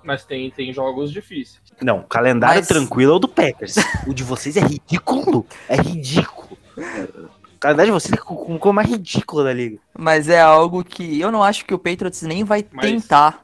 [0.03, 1.61] Mas tem, tem jogos difíceis.
[1.81, 3.75] Não, o calendário Mas- tranquilo é o do Packers.
[4.07, 5.45] o de vocês é ridículo.
[5.69, 6.57] É ridículo.
[7.63, 9.77] O calendário de vocês é com com a coisa mais ridícula da liga.
[9.97, 13.41] Mas é algo que eu não acho que o Patriots nem vai Mas- tentar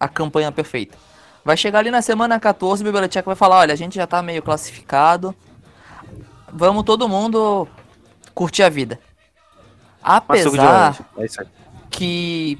[0.00, 0.96] a campanha perfeita.
[1.44, 4.22] Vai chegar ali na semana 14, o Belichick vai falar, olha, a gente já tá
[4.22, 5.34] meio classificado.
[6.50, 7.68] Vamos todo mundo
[8.34, 8.98] curtir a vida.
[10.02, 10.98] Apesar.
[11.18, 11.46] É isso aí.
[11.90, 12.58] que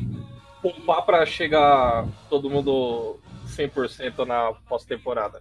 [0.61, 3.19] Poupar pra chegar todo mundo
[3.57, 5.41] 100% na pós-temporada.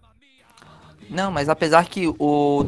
[1.10, 2.66] Não, mas apesar que o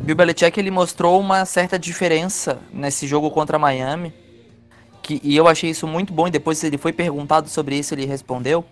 [0.00, 4.12] Bill Belichick ele mostrou uma certa diferença nesse jogo contra Miami,
[5.02, 6.28] que, e eu achei isso muito bom.
[6.28, 8.64] E depois ele foi perguntado sobre isso, ele respondeu.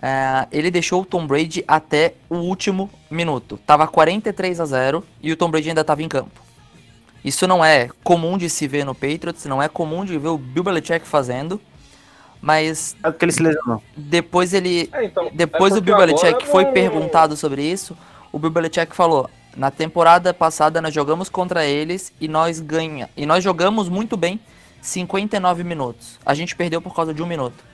[0.00, 3.56] É, ele deixou o Tom Brady até o último minuto.
[3.64, 6.40] Tava 43 a 0 e o Tom Brady ainda estava em campo.
[7.24, 10.38] Isso não é comum de se ver no Patriots, não é comum de ver o
[10.38, 11.60] Bill Belichick fazendo.
[12.40, 12.96] Mas.
[13.04, 13.80] É porque ele se lesionou.
[13.96, 14.90] Depois ele.
[14.92, 17.96] É, então, depois é o Bill Belichick agora foi não- perguntado sobre isso.
[18.32, 23.08] O Bill Belichick falou: na temporada passada nós jogamos contra eles e nós ganha.
[23.16, 24.40] E nós jogamos muito bem
[24.80, 26.18] 59 minutos.
[26.24, 27.64] A gente perdeu por causa de um minuto.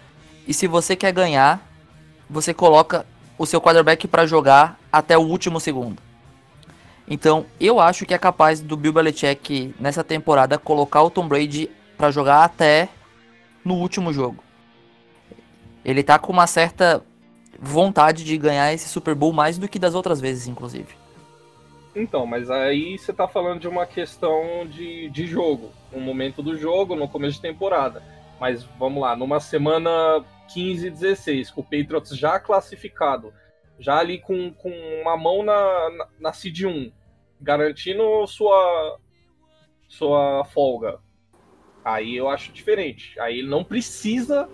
[0.46, 1.60] E se você quer ganhar,
[2.28, 3.06] você coloca
[3.38, 6.02] o seu quarterback pra jogar até o último segundo.
[7.06, 11.70] Então, eu acho que é capaz do Bill Belichick nessa temporada colocar o Tom Brady
[11.96, 12.88] pra jogar até
[13.64, 14.42] no último jogo.
[15.84, 17.02] Ele tá com uma certa
[17.58, 21.07] vontade de ganhar esse Super Bowl mais do que das outras vezes, inclusive.
[21.98, 25.72] Então, mas aí você tá falando de uma questão de, de jogo.
[25.92, 28.02] Um momento do jogo, no começo de temporada.
[28.38, 33.34] Mas vamos lá, numa semana 15 16, com o Patriots já classificado,
[33.80, 34.70] já ali com, com
[35.02, 36.92] uma mão na, na, na Seed 1,
[37.40, 39.00] garantindo sua,
[39.88, 41.00] sua folga.
[41.84, 43.18] Aí eu acho diferente.
[43.18, 44.48] Aí ele não precisa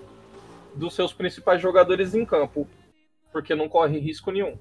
[0.75, 2.67] dos seus principais jogadores em campo,
[3.31, 4.59] porque não corre risco nenhum.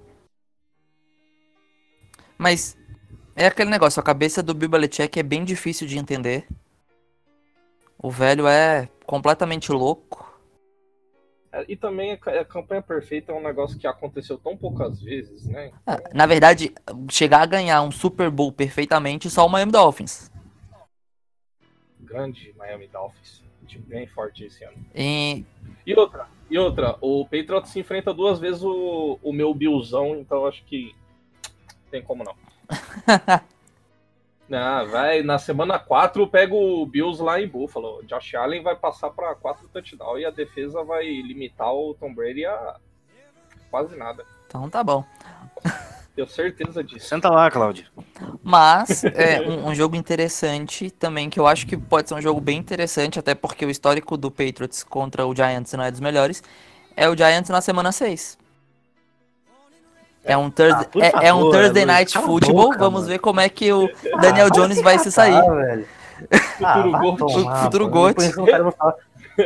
[2.44, 2.78] Mas
[3.38, 6.46] é aquele negócio, a cabeça do Bill Belichick é bem difícil de entender.
[7.98, 10.30] O velho é completamente louco.
[11.54, 15.72] É, E também a campanha perfeita é um negócio que aconteceu tão poucas vezes, né?
[15.88, 16.74] Ah, Na verdade,
[17.10, 20.30] chegar a ganhar um Super Bowl perfeitamente só o Miami Dolphins.
[22.02, 23.42] Grande Miami Dolphins.
[23.64, 24.86] um Time bem forte esse ano.
[24.94, 25.46] E
[25.86, 30.46] E outra, e outra, o Patriots se enfrenta duas vezes o, o meu Billzão, então
[30.46, 30.94] acho que
[31.94, 32.36] tem como não.
[34.56, 38.00] Ah, vai, na semana 4 pega o Bills lá em Buffalo.
[38.00, 42.14] O Josh Allen vai passar para 4 touchdowns e a defesa vai limitar o Tom
[42.14, 42.76] Brady a
[43.72, 44.24] quase nada.
[44.46, 45.04] então tá bom.
[46.14, 47.08] Tenho certeza disso.
[47.08, 47.88] Senta lá, Cláudio.
[48.44, 52.40] Mas é um, um jogo interessante também, que eu acho que pode ser um jogo
[52.40, 56.44] bem interessante, até porque o histórico do Patriots contra o Giants não é dos melhores.
[56.96, 58.43] É o Giants na semana 6.
[60.26, 62.54] É um Thursday, Ah, é, é um favor, Thursday Night Football.
[62.54, 63.12] boca, Vamos mano.
[63.12, 63.90] ver como é que o
[64.22, 65.36] Daniel Jones vai se sair.
[65.36, 65.80] Ah.
[66.58, 67.90] Futuro vai tomar, Futuro.
[67.90, 68.16] Gold.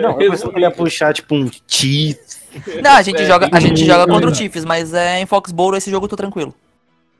[0.02, 2.42] Não, eu pensei que ele ia puxar, tipo, um Chiefs.
[2.84, 4.36] Não, a gente É, joga, a gente joga contra o?
[4.36, 6.54] Chiefs, mas é em Foxborough esse jogo eu tô tranquilo.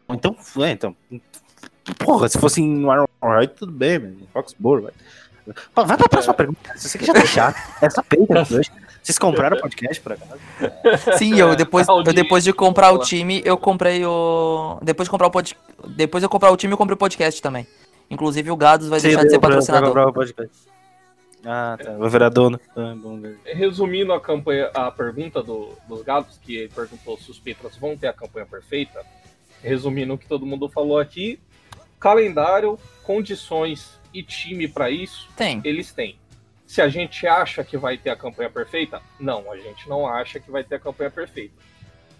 [0.10, 0.96] Então, é, então.
[2.00, 2.86] Porra, se fosse em
[3.22, 4.18] Arrowhead, tudo bem, mano.
[4.34, 5.86] Foxborough, vai.
[5.86, 6.60] Vai pra próxima pergunta.
[6.76, 8.72] Se você quer já deixar, é só Patriots hoje.
[9.08, 10.38] Vocês compraram o podcast por acaso?
[11.18, 14.78] Sim, eu depois, eu depois de comprar o time, eu comprei o.
[14.82, 15.56] Depois de comprar o pod...
[15.96, 17.66] Depois de eu comprar o time, eu comprei o podcast também.
[18.12, 19.88] Inclusive o Gados vai deixar de ser pra patrocinador.
[19.88, 20.58] comprar o podcast.
[21.46, 21.94] Ah, tá.
[21.94, 22.60] Vou virar dono.
[22.76, 23.40] Ah, bom, velho.
[23.46, 27.96] Resumindo a campanha, a pergunta do, dos gatos, que ele perguntou se os Patriots vão
[27.96, 29.06] ter a campanha perfeita.
[29.64, 31.40] Resumindo o que todo mundo falou aqui,
[31.98, 35.62] calendário, condições e time para isso, Tem.
[35.64, 36.18] eles têm.
[36.68, 40.38] Se a gente acha que vai ter a campanha perfeita, não, a gente não acha
[40.40, 41.56] que vai ter a campanha perfeita.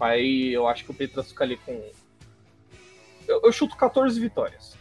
[0.00, 1.80] Aí eu acho que o Patriots fica ali com.
[3.26, 4.74] Eu, eu chuto 14 vitórias.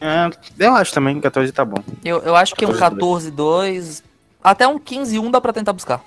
[0.00, 1.76] Ah, eu acho também que 14 tá bom.
[2.04, 3.32] Eu, eu acho que um 14-2.
[3.32, 4.02] 14-2.
[4.42, 6.04] Até um 15-1 dá pra tentar buscar.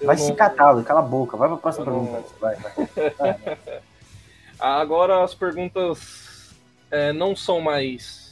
[0.00, 1.36] Eu Vai não- se catar, cala a boca.
[1.36, 2.28] Vai pra próxima Eu não- pergunta.
[2.40, 3.58] Vai, vai.
[4.58, 6.54] Agora as perguntas
[6.90, 8.31] é, não são mais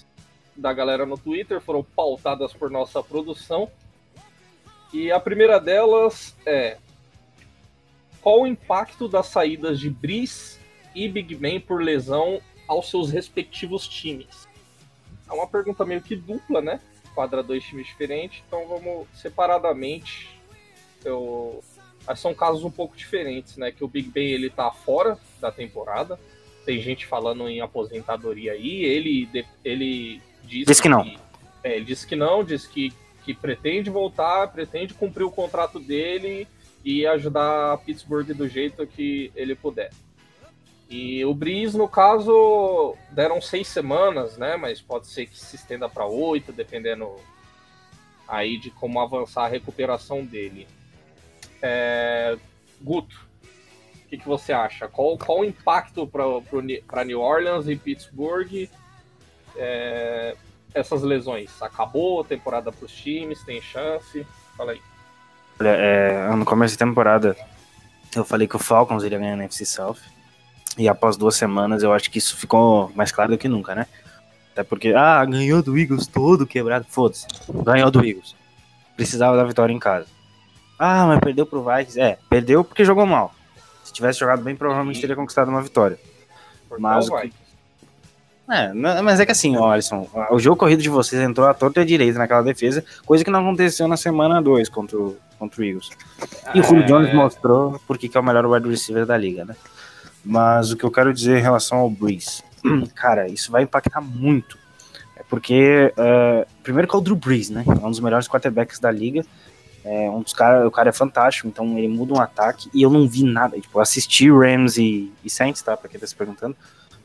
[0.61, 3.71] da galera no Twitter, foram pautadas por nossa produção.
[4.93, 6.77] E a primeira delas é:
[8.21, 10.59] qual o impacto das saídas de Brice
[10.95, 14.47] e Big Man por lesão aos seus respectivos times?
[15.29, 16.81] É uma pergunta meio que dupla, né?
[17.15, 20.29] Quadra dois times diferentes, então vamos separadamente.
[21.05, 21.65] Eu...
[22.07, 23.71] Mas são casos um pouco diferentes, né?
[23.73, 26.19] Que o Big Ben ele tá fora da temporada.
[26.65, 28.85] Tem gente falando em aposentadoria aí.
[28.85, 29.29] Ele,
[29.65, 31.03] ele disse Diz que não.
[31.63, 32.93] é, ele disse que não, disse que,
[33.25, 36.47] que pretende voltar, pretende cumprir o contrato dele
[36.85, 39.91] e ajudar a Pittsburgh do jeito que ele puder.
[40.89, 44.57] E o Breeze, no caso, deram seis semanas, né?
[44.57, 47.15] Mas pode ser que se estenda para oito, dependendo
[48.27, 50.67] aí de como avançar a recuperação dele.
[51.63, 52.37] É,
[52.81, 53.29] Guto,
[54.05, 54.89] o que, que você acha?
[54.89, 58.69] Qual, qual o impacto para New Orleans e Pittsburgh
[59.57, 60.37] é,
[60.75, 61.51] essas lesões?
[61.63, 63.43] Acabou a temporada para os times?
[63.45, 64.27] Tem chance?
[64.57, 64.81] Fala aí.
[65.59, 67.37] Olha, é, no começo da temporada,
[68.15, 69.99] eu falei que o Falcons iria ganhar na NFC South.
[70.79, 73.87] E após duas semanas, eu acho que isso ficou mais claro do que nunca, né?
[74.53, 76.87] Até porque, ah, ganhou do Eagles todo quebrado.
[76.89, 77.27] Foda-se.
[77.65, 78.35] Ganhou do Eagles.
[78.97, 80.07] Precisava da vitória em casa.
[80.79, 82.01] Ah, mas perdeu pro Vikings.
[82.01, 83.35] É, perdeu porque jogou mal.
[83.85, 85.99] Se tivesse jogado bem, provavelmente teria conquistado uma vitória.
[86.79, 87.33] Mas o que-
[88.51, 91.55] É, ma- mas é que assim, ó, Alisson, o jogo corrido de vocês entrou à
[91.55, 95.17] torta e à direita naquela defesa, coisa que não aconteceu na semana 2 contra o,
[95.39, 95.91] contra o Eagles.
[96.55, 96.87] E o Julio É.
[96.87, 99.55] Jones mostrou porque que é o melhor wide receiver da liga, né?
[100.25, 102.43] Mas o que eu quero dizer em relação ao Breeze,
[102.95, 104.59] cara, isso vai impactar muito.
[105.17, 107.65] É porque, é, primeiro que é o Drew Brees, né?
[107.67, 109.25] É um dos melhores quarterbacks da liga.
[109.83, 112.91] É um dos cara, o cara é fantástico, então ele muda um ataque e eu
[112.91, 113.59] não vi nada.
[113.59, 115.75] Tipo, assisti Rams e, e Saints, tá?
[115.77, 116.55] Pra quem tá se perguntando.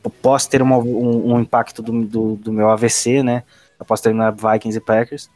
[0.04, 3.42] Eu posso ter uma- um, um impacto do, do, do meu AVC, né?
[3.78, 5.30] Eu posso terminar Vikings e Packers,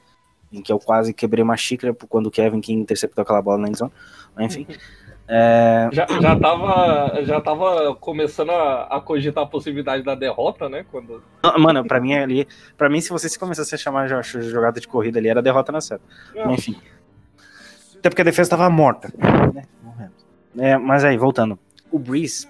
[0.52, 3.58] em que eu quase quebrei uma xícara por quando o Kevin King interceptou aquela bola
[3.58, 3.92] na endzone.
[4.34, 4.66] Mas, Enfim.
[5.32, 10.84] É, Já, já, tava, já tava começando a, a cogitar a possibilidade da derrota, né?
[10.90, 11.22] Quando...
[11.44, 12.48] Não, Mano, pra mim ali.
[12.76, 15.80] para mim, se você começasse a chamar de jogada de corrida ali, era derrota na
[15.80, 16.02] certa.
[16.34, 16.76] Mas, enfim.
[17.96, 19.12] Até porque a defesa tava morta.
[19.54, 19.62] Né?
[20.58, 21.56] É, mas aí, voltando.
[21.92, 22.48] O Breeze.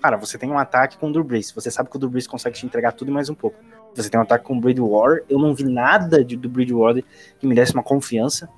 [0.00, 1.52] Cara, você tem um ataque com o Drew Brees.
[1.52, 3.56] Você sabe que o Drew Brees consegue te entregar tudo e mais um pouco.
[3.94, 5.24] Você tem um ataque com o Bridgewater.
[5.28, 7.04] Eu não vi nada de, do Bridgewater
[7.38, 8.48] que me desse uma confiança.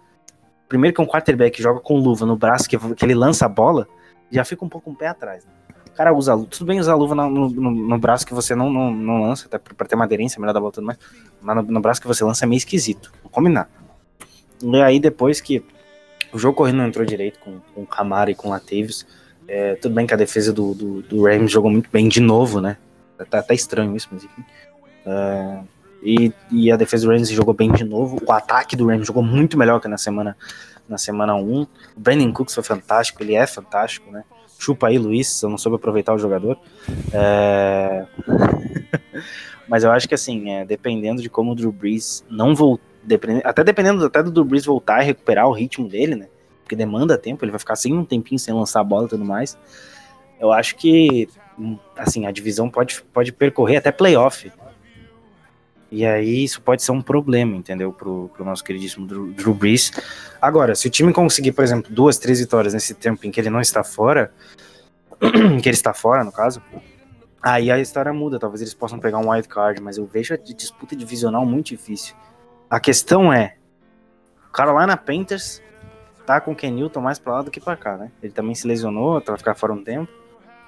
[0.68, 3.88] Primeiro que um quarterback joga com luva no braço, que, que ele lança a bola,
[4.30, 5.44] já fica um pouco um pé atrás.
[5.44, 5.52] Né?
[5.88, 6.36] O cara usa.
[6.46, 9.58] Tudo bem usar luva no, no, no braço que você não, não, não lança, até
[9.58, 10.98] pra ter uma aderência, melhor dar a volta tudo mais.
[11.40, 13.12] Mas no, no braço que você lança é meio esquisito.
[13.22, 13.68] Não combinar.
[14.62, 15.62] E aí, depois que
[16.32, 19.04] o jogo correndo não entrou direito com, com o Camara e com o Latavius,
[19.48, 22.60] é, tudo bem que a defesa do, do, do Rams jogou muito bem de novo,
[22.60, 22.76] né?
[23.30, 24.44] Tá até estranho isso, mas enfim.
[25.06, 25.58] É,
[26.02, 28.20] e, e a defesa do Rams jogou bem de novo.
[28.26, 30.36] O ataque do Rams jogou muito melhor que na semana
[30.88, 31.62] na semana 1.
[31.62, 34.24] O Brandon Cooks foi fantástico, ele é fantástico, né?
[34.58, 36.58] Chupa aí, Luiz, eu não soube aproveitar o jogador.
[37.12, 38.04] É...
[39.66, 42.84] Mas eu acho que assim, é, dependendo de como o Drew Brees não voltar,
[43.44, 46.28] até dependendo até do Drew Brees voltar e recuperar o ritmo dele, né?
[46.72, 49.26] Porque demanda tempo, ele vai ficar sem um tempinho sem lançar a bola e tudo
[49.26, 49.58] mais.
[50.40, 51.28] Eu acho que
[51.94, 54.50] assim, a divisão pode, pode percorrer até playoff.
[55.90, 57.92] E aí isso pode ser um problema, entendeu?
[57.92, 59.92] Pro, pro nosso queridíssimo Drew, Drew Brees.
[60.40, 63.50] Agora, se o time conseguir, por exemplo, duas, três vitórias nesse tempo em que ele
[63.50, 64.32] não está fora,
[65.20, 66.62] que ele está fora, no caso,
[67.42, 68.38] aí a história muda.
[68.38, 72.16] Talvez eles possam pegar um wild card, mas eu vejo a disputa divisional muito difícil.
[72.70, 73.56] A questão é,
[74.50, 75.60] Carolina Panthers
[76.26, 78.10] tá com o Ken Newton mais pra lá do que pra cá, né?
[78.22, 80.10] Ele também se lesionou, vai ficar fora um tempo.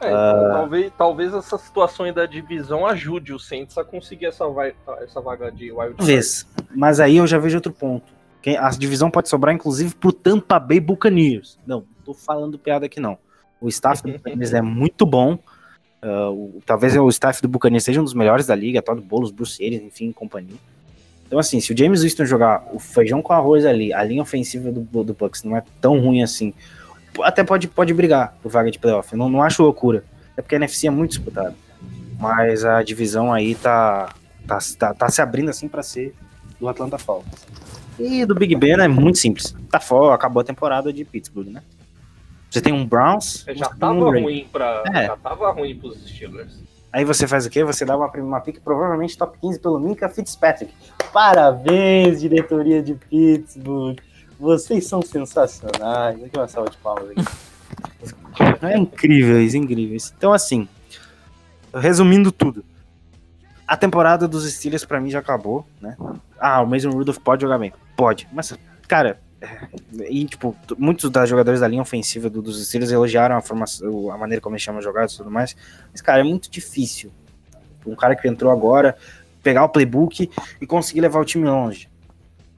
[0.01, 0.53] É, uh...
[0.53, 5.21] talvez, talvez essa situação aí da divisão ajude o Saints a conseguir essa, vai, essa
[5.21, 8.13] vaga de wild Talvez, mas aí eu já vejo outro ponto.
[8.59, 11.59] A divisão pode sobrar, inclusive, pro Tampa Bay Buccaneers.
[11.67, 13.17] Não, tô falando piada aqui não.
[13.59, 15.39] O staff do Buccaneers é muito bom.
[16.03, 19.31] Uh, o, talvez o staff do Buccaneers seja um dos melhores da liga, Todd Bowles,
[19.31, 20.59] Bruce Arians, enfim, companhia.
[21.35, 24.71] Então, assim, se o James Winston jogar o feijão com arroz ali, a linha ofensiva
[24.71, 26.55] do, do Bucks não é tão ruim assim,
[27.21, 29.13] até pode, pode brigar por vaga de playoff.
[29.13, 30.05] Eu não, não acho loucura.
[30.37, 31.53] É porque a NFC é muito disputada.
[32.21, 34.15] Mas a divisão aí tá,
[34.47, 36.15] tá, tá, tá se abrindo assim para ser
[36.61, 37.45] do Atlanta Falcons.
[37.99, 39.57] E do Big Ben é muito simples.
[39.73, 41.65] Tá fora, acabou a temporada de Pittsburgh, né?
[42.49, 43.45] Você tem um Browns.
[43.57, 45.07] Já tava um ruim para É.
[45.07, 46.63] Já tava ruim pros Steelers.
[46.95, 47.65] Aí você faz o quê?
[47.65, 50.73] Você dá uma, uma pick provavelmente top 15 pelo Minka Fitzpatrick.
[51.13, 53.99] Parabéns, diretoria de Pittsburgh.
[54.39, 56.23] Vocês são sensacionais.
[56.23, 57.25] Aqui uma salva de palmas aqui.
[58.63, 60.15] É incrível isso.
[60.17, 60.69] Então, assim,
[61.75, 62.65] resumindo tudo.
[63.67, 65.97] A temporada dos Steelers pra mim já acabou, né?
[66.39, 67.73] Ah, o Mason Rudolph pode jogar bem.
[67.97, 68.29] Pode.
[68.33, 69.21] Mas, cara,
[70.09, 74.17] e tipo, muitos das jogadores da linha ofensiva do- dos Steelers elogiaram a formação, a
[74.19, 75.55] maneira como eles chamam jogadas e tudo mais.
[75.93, 77.13] Mas, cara, é muito difícil.
[77.87, 78.97] Um cara que entrou agora,
[79.43, 81.89] pegar o playbook e conseguir levar o time longe.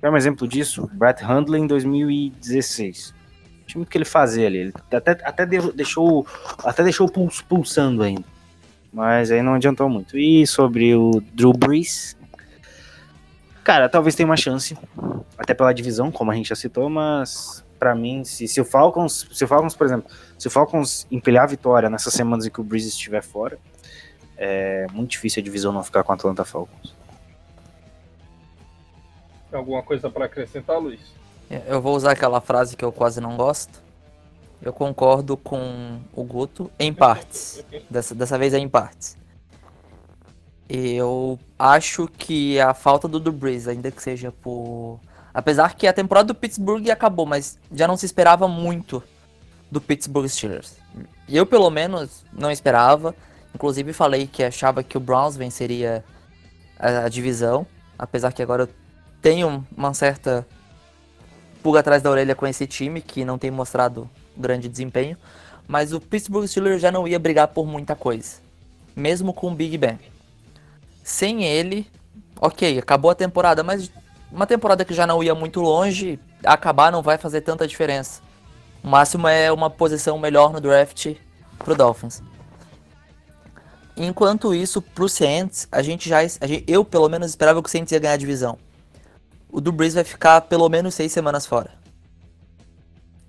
[0.00, 0.88] Quer um exemplo disso?
[0.92, 3.14] Brett Hundley em 2016.
[3.62, 4.58] O time que ele fazia ali.
[4.58, 6.24] Ele até, até deixou,
[6.62, 8.24] até deixou o pulso pulsando ainda.
[8.92, 10.16] Mas aí não adiantou muito.
[10.16, 12.16] E sobre o Drew Brees.
[13.66, 14.78] Cara, talvez tenha uma chance.
[15.36, 19.26] Até pela divisão, como a gente já citou, mas pra mim, se, se o Falcons,
[19.32, 20.08] se o Falcons, por exemplo,
[20.38, 23.58] se o Falcons empilhar a vitória nessas semanas em que o Breeze estiver fora,
[24.36, 26.94] é muito difícil a divisão não ficar com o Atlanta Falcons.
[29.50, 31.00] Tem alguma coisa para acrescentar, Luiz?
[31.66, 33.82] Eu vou usar aquela frase que eu quase não gosto.
[34.62, 37.64] Eu concordo com o Guto em partes.
[37.90, 39.18] Dessa, dessa vez é em partes.
[40.68, 44.98] Eu acho que a falta do Brees, ainda que seja por...
[45.32, 49.02] Apesar que a temporada do Pittsburgh acabou, mas já não se esperava muito
[49.70, 50.76] do Pittsburgh Steelers.
[51.28, 53.14] Eu, pelo menos, não esperava.
[53.54, 56.04] Inclusive, falei que achava que o Browns venceria
[56.78, 57.66] a, a divisão.
[57.98, 58.68] Apesar que agora eu
[59.20, 60.46] tenho uma certa
[61.62, 65.16] pulga atrás da orelha com esse time, que não tem mostrado grande desempenho.
[65.68, 68.36] Mas o Pittsburgh Steelers já não ia brigar por muita coisa.
[68.94, 69.98] Mesmo com o Big Ben.
[71.06, 71.88] Sem ele,
[72.40, 73.92] ok, acabou a temporada, mas
[74.28, 78.20] uma temporada que já não ia muito longe, acabar não vai fazer tanta diferença.
[78.82, 81.14] O máximo é uma posição melhor no draft
[81.60, 82.20] pro Dolphins.
[83.96, 86.18] Enquanto isso, pro Saints, a gente já.
[86.18, 88.58] A gente, eu, pelo menos, esperava que o Saints ia ganhar a divisão.
[89.48, 91.70] O do Breeze vai ficar pelo menos seis semanas fora.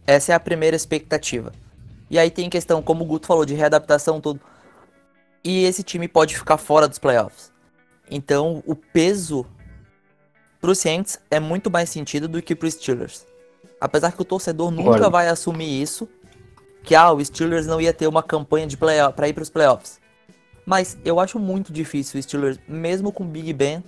[0.07, 1.51] Essa é a primeira expectativa.
[2.09, 4.41] E aí tem questão, como o Guto falou, de readaptação, tudo.
[5.43, 7.55] E esse time pode ficar fora dos playoffs.
[8.10, 9.45] Então, o peso
[10.60, 13.26] pro Saints é muito mais sentido do que pro Steelers.
[13.80, 15.10] Apesar que o torcedor nunca Olha.
[15.10, 16.08] vai assumir isso,
[16.84, 19.99] que ah, o Steelers não ia ter uma campanha de playoff para ir pros playoffs.
[20.66, 23.84] Mas eu acho muito difícil o Steelers, mesmo com Big Ben,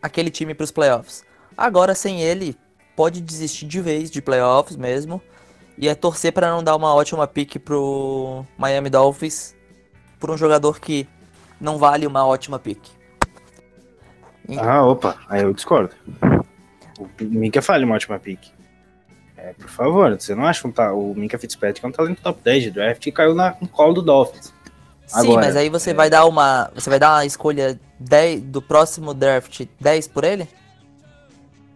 [0.00, 1.24] aquele time pros playoffs.
[1.56, 2.56] Agora sem ele,
[2.94, 5.22] pode desistir de vez de playoffs mesmo.
[5.78, 9.54] E é torcer para não dar uma ótima pick pro Miami Dolphins
[10.20, 11.08] por um jogador que
[11.60, 12.80] não vale uma ótima pick.
[14.58, 15.90] Ah, opa, aí eu discordo.
[17.00, 18.40] O Minka falha uma ótima pick.
[19.36, 22.20] É, por favor, você não acha que um ta- o Minka Fitzpatrick é um talento
[22.22, 24.52] top 10 de draft e caiu na, no colo do Dolphins?
[25.06, 26.70] Sim, Agora, mas aí você vai dar uma.
[26.74, 30.48] Você vai dar uma escolha 10 do próximo draft 10 por ele?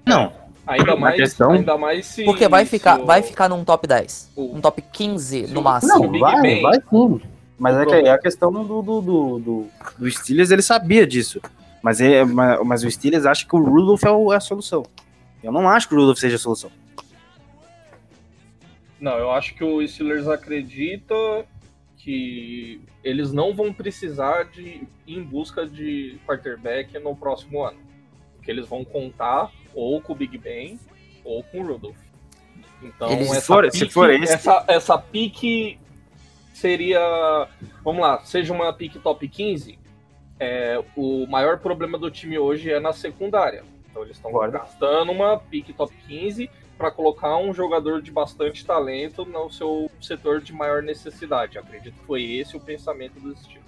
[0.06, 0.32] Não,
[0.66, 2.24] Ainda mais, questão- ainda mais se.
[2.24, 4.30] Porque vai ficar, o- vai ficar num top 10.
[4.36, 5.92] o- Um top 15 se no máximo.
[6.12, 7.20] não, vai, vai sim.
[7.58, 9.66] Mas é que problema- é a questão do, do, do, do,
[9.98, 11.40] do Steelers, ele sabia disso.
[11.86, 14.82] Mas, é, mas, mas o Steelers acha que o Rudolph é, o- é a solução.
[15.40, 16.68] Eu não acho que o Rudolph seja a solução.
[19.00, 21.14] Não, eu acho que o Steelers acredita
[21.96, 27.78] que eles não vão precisar de ir em busca de quarterback no próximo ano.
[28.42, 30.80] Que eles vão contar ou com o Big Ben
[31.24, 31.96] ou com o Rudolph.
[32.82, 35.78] Então, Eles- essa se for- se pique, for esse- essa, essa pique
[36.52, 36.98] seria.
[37.84, 39.78] Vamos lá, seja uma pique top 15.
[40.38, 43.64] É, o maior problema do time hoje é na secundária.
[43.90, 49.24] Então eles estão gastando uma pique top 15 para colocar um jogador de bastante talento
[49.24, 51.58] no seu setor de maior necessidade.
[51.58, 53.66] Acredito que foi esse o pensamento dos Steelers.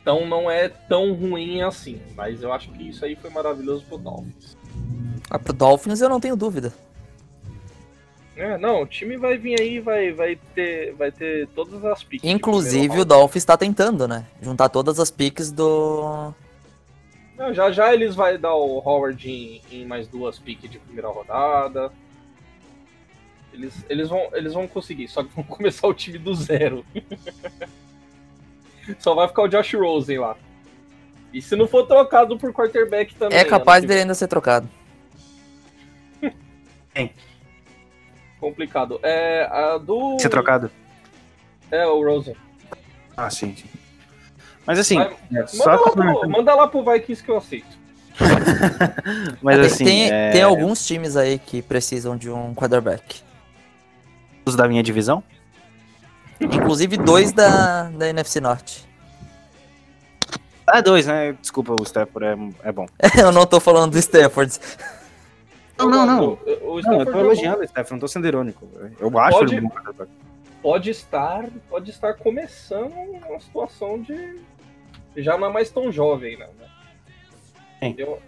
[0.00, 3.98] Então não é tão ruim assim, mas eu acho que isso aí foi maravilhoso pro
[3.98, 4.56] Dolphins.
[5.30, 6.72] Ah, pro Dolphins eu não tenho dúvida.
[8.34, 12.28] É, não, o time vai vir aí, vai, vai ter, vai ter todas as piques.
[12.28, 14.26] Inclusive o Dolphins tá tentando, né?
[14.40, 16.32] Juntar todas as picks do.
[17.36, 21.08] Não, já já eles vai dar o Howard em, em mais duas piques de primeira
[21.08, 21.92] rodada.
[23.52, 26.86] Eles, eles, vão, eles vão conseguir, só que vão começar o time do zero.
[28.98, 30.36] só vai ficar o Josh Rosen lá.
[31.34, 33.38] E se não for trocado por quarterback também.
[33.38, 34.68] É capaz dele ainda ser trocado.
[38.42, 38.98] Complicado.
[39.04, 40.18] É, a do.
[40.18, 40.68] Ser trocado?
[41.70, 42.34] É, o Rosen.
[43.16, 43.68] Ah, sim, sim.
[44.66, 47.78] Mas assim, Vai- é, Manda, só lá pro, manda lá pro Vikings que eu aceito.
[49.40, 53.22] Mas tem, assim, tem, é, tem alguns times aí que precisam de um quarterback.
[54.44, 55.22] os da minha divisão?
[56.40, 58.88] Inclusive dois da, da NFC Norte.
[60.66, 61.36] Ah, dois, né?
[61.40, 62.86] Desculpa, o Stafford é, é bom.
[63.16, 64.58] eu não tô falando do Stafford.
[65.78, 66.24] Não, não, não.
[66.62, 68.68] O, o Não, eu tô é elogiando o Stafford, não tô sendo irônico.
[69.00, 70.10] Eu acho Pode- ele bom quarterback.
[70.62, 72.92] pode estar pode estar começando
[73.28, 74.40] uma situação de
[75.16, 76.48] já não é mais tão jovem né?
[77.82, 78.18] Entendeu?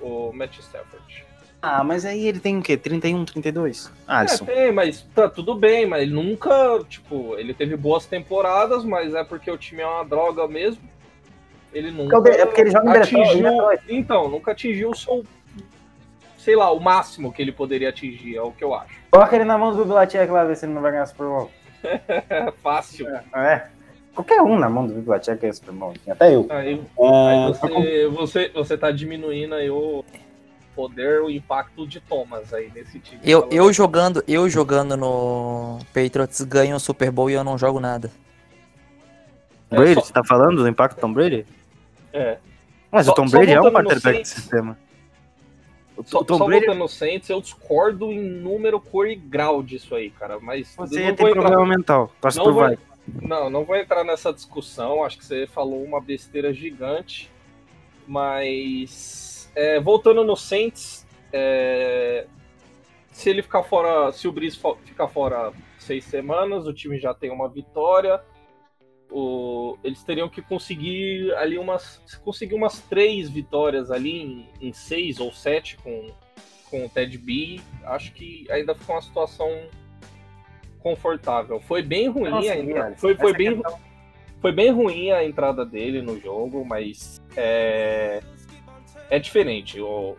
[0.00, 1.24] o Matt Stafford
[1.62, 2.76] Ah, mas aí ele tem o quê?
[2.76, 3.86] 31, 32?
[4.08, 4.44] é, Alisson.
[4.44, 9.22] tem, mas tá tudo bem mas ele nunca tipo ele teve boas temporadas mas é
[9.24, 10.82] porque o time é uma droga mesmo
[11.72, 13.50] ele nunca é porque ele joga Detroit, atingiu
[13.88, 15.24] então nunca atingiu o seu
[16.46, 19.44] sei lá o máximo que ele poderia atingir é o que eu acho Coloca ele
[19.44, 21.50] na mão do Bibliotec lá, ver se ele não vai ganhar Super Bowl.
[21.82, 23.66] é fácil É.
[24.14, 25.92] Qualquer um na mão do Bibliotec é Super Bowl.
[25.92, 26.46] enfim, Até eu.
[26.48, 30.04] aí, É, Aí você, você, você tá diminuindo aí o
[30.74, 33.20] poder, o impacto de Thomas aí nesse time.
[33.24, 37.80] Eu, eu jogando, eu jogando no Patriots ganho o Super Bowl e eu não jogo
[37.80, 38.10] nada.
[39.70, 41.44] É, Brady, só- você tá falando do impacto do Tom Brady?
[42.12, 42.36] É,
[42.90, 44.30] Mas Só- o Tom Brady é um quarterback de Saints.
[44.30, 44.78] sistema.
[45.96, 49.62] O, só, Tom só Brady, voltando no Saints, eu discordo em número, cor e grau
[49.62, 50.38] disso aí, cara.
[50.38, 52.12] Mas você não ia ter entrar- problema mental.
[52.20, 52.78] Torce Não por vou- vai.
[53.22, 55.04] Não, não vou entrar nessa discussão.
[55.04, 57.30] Acho que você falou uma besteira gigante.
[58.06, 62.26] Mas é, voltando no Saints, é,
[63.10, 67.30] se ele ficar fora, se o fo- ficar fora seis semanas, o time já tem
[67.30, 68.20] uma vitória.
[69.10, 74.20] O- eles teriam que conseguir ali umas, conseguir umas três vitórias ali
[74.60, 76.08] em, em seis ou sete com,
[76.70, 77.60] com o Ted B.
[77.84, 79.48] Acho que ainda ficou uma situação
[80.80, 81.60] confortável.
[81.60, 82.94] Foi bem ruim Não, sim, ainda.
[82.96, 83.78] Foi, foi bem, questão-
[84.40, 88.20] foi bem ruim a entrada dele no jogo, mas é,
[89.10, 89.80] é diferente.
[89.80, 90.16] O,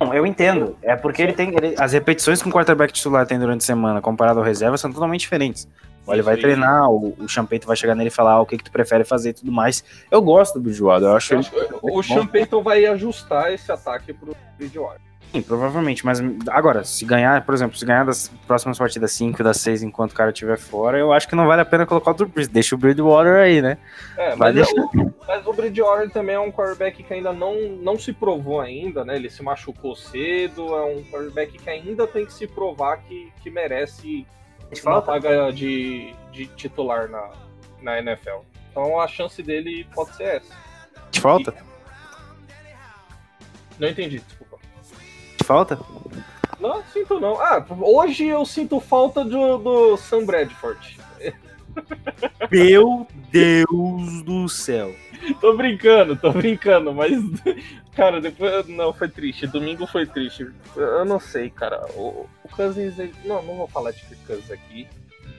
[0.00, 0.76] Não, eu entendo.
[0.82, 1.48] É porque ele tem.
[1.54, 4.92] ele- as repetições que um quarterback titular tem durante a semana comparado ao reserva são
[4.92, 5.68] totalmente diferentes.
[6.10, 8.58] Ou ele vai treinar, o, o Champeito vai chegar nele e falar ah, o que,
[8.58, 9.84] que tu prefere fazer e tudo mais.
[10.10, 11.48] Eu gosto do Bridgewater, eu acho eu ele.
[11.98, 15.10] acho que o Payton vai ajustar esse ataque pro Bridgewater.
[15.32, 19.58] Sim, provavelmente, mas agora, se ganhar, por exemplo, se ganhar das próximas partidas 5 das
[19.58, 22.14] 6 enquanto o cara estiver fora, eu acho que não vale a pena colocar o
[22.14, 22.48] Drew Brees.
[22.48, 23.78] Deixa o Bridgewater aí, né?
[24.16, 24.72] É, mas, deixar.
[24.74, 29.04] o, mas o Bridgewater também é um quarterback que ainda não, não se provou ainda,
[29.04, 29.14] né?
[29.14, 33.50] Ele se machucou cedo, é um quarterback que ainda tem que se provar que, que
[33.50, 34.26] merece
[34.84, 37.30] uma vaga de, de titular na,
[37.82, 38.40] na NFL.
[38.70, 40.54] Então a chance dele pode ser essa.
[41.10, 41.54] Te falta?
[43.78, 44.58] Não entendi, desculpa.
[45.36, 45.78] Te falta?
[46.60, 47.40] Não, sinto não.
[47.40, 51.00] Ah, hoje eu sinto falta do, do Sam Bradford.
[52.50, 54.94] Meu Deus do céu.
[55.40, 57.12] Tô brincando, tô brincando, mas.
[57.94, 58.66] Cara, depois.
[58.68, 59.46] Não, foi triste.
[59.46, 60.50] Domingo foi triste.
[60.76, 61.86] Eu não sei, cara.
[61.94, 62.94] O, o Cousins.
[63.24, 64.86] Não, não vou falar de Cousins aqui.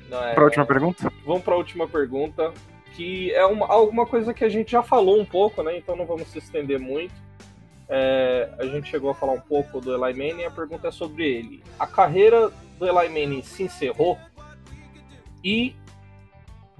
[0.09, 1.11] Não, é- Pra última pergunta?
[1.25, 2.53] Vamos pra última pergunta.
[2.95, 5.77] Que é uma, alguma coisa que a gente já falou um pouco, né?
[5.77, 7.13] Então não vamos se estender muito.
[7.89, 10.91] É, a gente chegou a falar um pouco do Eli Manning e a pergunta é
[10.91, 11.63] sobre ele.
[11.79, 14.17] A carreira do Eli Manning se encerrou
[15.43, 15.75] e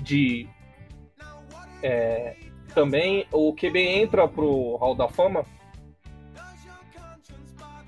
[0.02, 0.48] de
[1.84, 2.36] é,
[2.74, 5.46] também o QB entra pro Hall da Fama.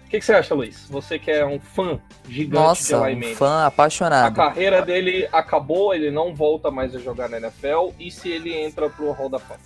[0.06, 0.88] O que, que você acha, Luiz?
[0.90, 2.00] Você que é um fã
[2.30, 4.36] gigante Nossa, de Eli um fã A apaixonado.
[4.36, 7.90] carreira dele acabou, ele não volta mais a jogar na NFL.
[8.00, 9.60] E se ele entra pro Hall da Fama?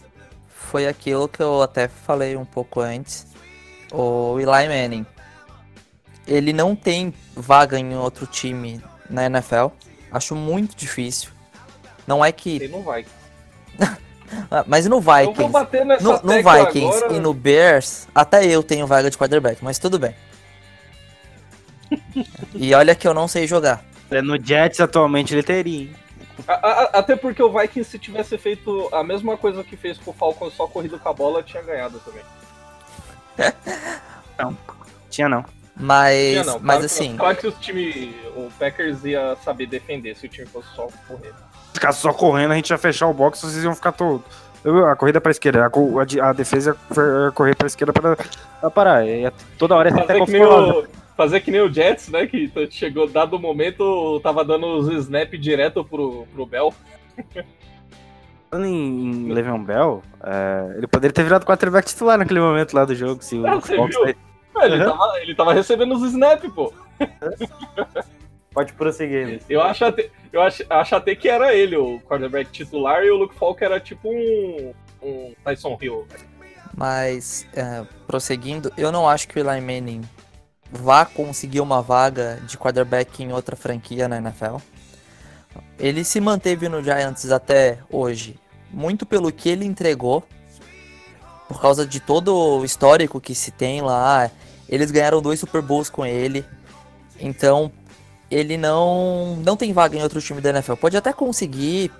[0.47, 3.27] Foi aquilo que eu até falei um pouco antes.
[3.91, 5.05] O Eli Manning.
[6.25, 9.67] Ele não tem vaga em outro time na NFL.
[10.11, 11.31] Acho muito difícil.
[12.07, 12.67] Não é que.
[12.69, 13.05] Não vai.
[14.49, 15.51] Ah, Mas no Eu vou Vikings.
[15.51, 17.13] bater nessa No, no Vikings agora.
[17.13, 20.15] e no Bears, até eu tenho vaga de quarterback, mas tudo bem.
[22.55, 23.83] e olha que eu não sei jogar.
[24.09, 25.95] É, No Jets atualmente ele teria, hein?
[26.47, 30.11] A- a- Até porque o Vikings, se tivesse feito a mesma coisa que fez com
[30.11, 32.23] o Falcons, só corrido com a bola, tinha ganhado também.
[35.09, 35.43] Tinha não.
[35.75, 36.53] Mas, Tinha não.
[36.59, 40.47] mas Claro- assim, Claro que o time, o Packers ia saber defender se o time
[40.47, 41.33] fosse só correr.
[41.77, 44.23] Se ficasse só correndo, a gente ia fechar o box, vocês iam ficar todo.
[44.91, 48.15] A corrida pra esquerda, a, a de- a defesa ia correr pra esquerda pra,
[48.59, 49.05] pra parar.
[49.05, 52.09] Ia, toda hora ia ter Fazer até que, nem o, fazer que nem o Jets,
[52.09, 52.25] né?
[52.25, 56.73] Que chegou, dado o momento, tava dando os snap direto pro, pro Bell.
[58.49, 62.85] Falando em, em Le'Veon Bell, é, ele poderia ter virado quarterback titular naquele momento lá
[62.85, 63.23] do jogo.
[63.23, 63.59] Se o Ah,
[64.05, 64.15] aí-
[64.63, 64.89] Ele, Uhum.
[64.89, 66.73] tava, ele tava recebendo os snap, pô.
[68.57, 69.39] Pode prosseguir.
[69.47, 73.15] Eu acho até, eu acho, acho até que era ele o quarterback titular e o
[73.15, 76.07] Luke Falk era tipo um, um Tyson Hill.
[76.75, 80.01] mas é, prosseguindo, eu não acho que o Eli Manning
[80.71, 84.55] vá conseguir uma vaga de quarterback em outra franquia na NFL.
[85.77, 88.39] Ele se manteve no Giants até hoje,
[88.71, 90.23] muito pelo que ele entregou,
[91.47, 94.31] por causa de todo o histórico que se tem lá.
[94.67, 96.43] Eles ganharam dois Super Bowls com ele,
[97.19, 97.71] então
[98.29, 100.75] ele não não tem vaga em outro time da NFL.
[100.75, 101.91] Pode até conseguir,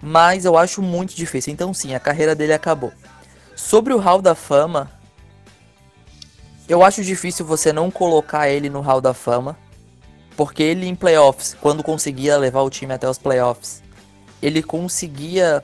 [0.00, 1.52] mas eu acho muito difícil.
[1.52, 2.92] Então sim, a carreira dele acabou.
[3.56, 4.90] Sobre o Hall da Fama,
[6.68, 9.56] eu acho difícil você não colocar ele no Hall da Fama,
[10.36, 13.82] porque ele em playoffs, quando conseguia levar o time até os playoffs,
[14.42, 15.62] ele conseguia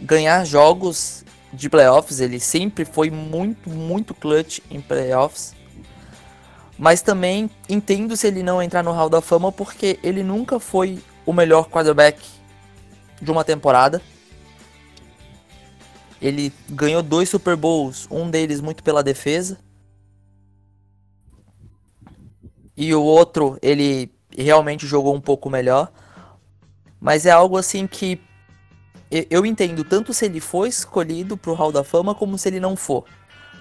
[0.00, 5.54] ganhar jogos de playoffs, ele sempre foi muito, muito clutch em playoffs.
[6.82, 11.00] Mas também entendo se ele não entrar no Hall da Fama, porque ele nunca foi
[11.24, 12.20] o melhor quarterback
[13.20, 14.02] de uma temporada.
[16.20, 19.60] Ele ganhou dois Super Bowls, um deles muito pela defesa.
[22.76, 25.88] E o outro, ele realmente jogou um pouco melhor.
[27.00, 28.20] Mas é algo assim que
[29.30, 32.74] eu entendo tanto se ele for escolhido pro Hall da Fama como se ele não
[32.74, 33.04] for.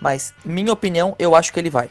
[0.02, 1.88] Mas, minha opinião, eu acho que ele vai.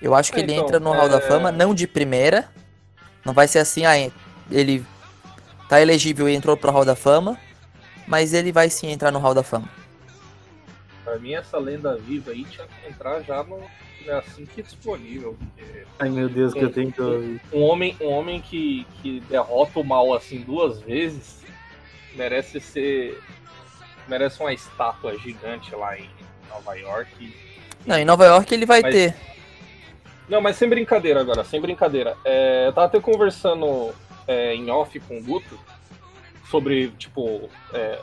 [0.00, 2.48] Eu acho que É, ele então, entra no Hall da é- Fama, não de primeira.
[3.24, 3.94] Não vai ser assim, ah,
[4.50, 4.84] ele
[5.68, 7.38] tá elegível e entrou pro Hall da Fama.
[8.06, 9.68] Mas ele vai sim entrar no Hall da Fama.
[11.04, 13.58] Pra mim, essa lenda viva aí tinha que entrar já no.
[13.58, 15.36] Né, assim que disponível.
[15.38, 17.38] Porque Ai meu Deus, que eu tenho que ouvir.
[17.52, 21.42] um homem, um homem que, que derrota o mal assim duas vezes
[22.16, 23.20] merece ser.
[24.08, 26.08] merece uma estátua gigante lá em
[26.48, 27.36] Nova York.
[27.86, 29.14] Não, em Nova York ele vai Mas- ter.
[30.30, 32.16] Não, mas sem brincadeira agora, sem brincadeira.
[32.24, 33.92] É, eu tava até conversando
[34.28, 35.58] é, em off com o Guto
[36.48, 37.98] sobre, tipo, é,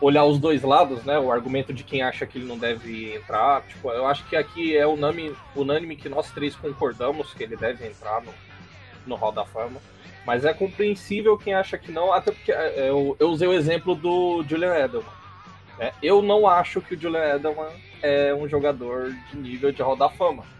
[0.00, 1.20] olhar os dois lados, né?
[1.20, 3.62] O argumento de quem acha que ele não deve entrar.
[3.62, 7.86] Tipo, eu acho que aqui é unânime, unânime que nós três concordamos que ele deve
[7.86, 8.34] entrar no,
[9.06, 9.80] no Hall da Fama.
[10.26, 13.94] Mas é compreensível quem acha que não, até porque é, eu, eu usei o exemplo
[13.94, 15.12] do Julian Edelman.
[15.78, 15.92] né?
[16.02, 17.70] Eu não acho que o Julian Edelman
[18.02, 20.57] é um jogador de nível de Hall da Fama.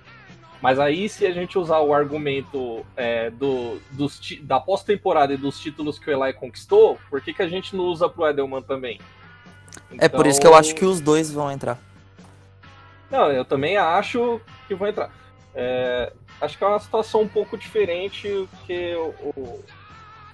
[0.61, 5.61] Mas aí, se a gente usar o argumento é, do, dos, da pós-temporada e dos
[5.61, 9.01] títulos que o Eli conquistou, por que, que a gente não usa pro Edelman também?
[9.99, 11.79] É por isso que eu acho que Então, os dois vão entrar.
[13.11, 15.11] Não, eu também acho que vão entrar.
[15.55, 19.63] É, acho que é uma situação um pouco diferente, porque o-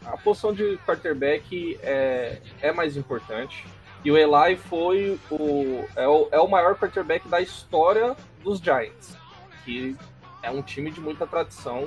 [0.06, 3.64] a posição de quarterback é, é mais importante.
[4.04, 6.28] E o Eli foi o é, o.
[6.30, 9.16] é o maior quarterback da história dos Giants.
[9.64, 9.96] Que
[10.44, 11.86] é um time de muita tradição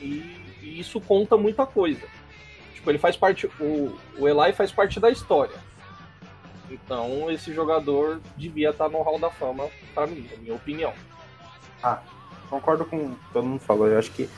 [0.00, 2.06] e, e isso conta muita coisa.
[2.74, 3.46] Tipo, ele faz parte.
[3.60, 5.56] O, o Eli faz parte da história.
[6.70, 10.92] Então esse jogador devia estar no Hall da Fama, pra mim, na minha opinião.
[12.48, 13.86] Concordo com o que todo mundo falou.
[13.86, 14.28] Eu acho que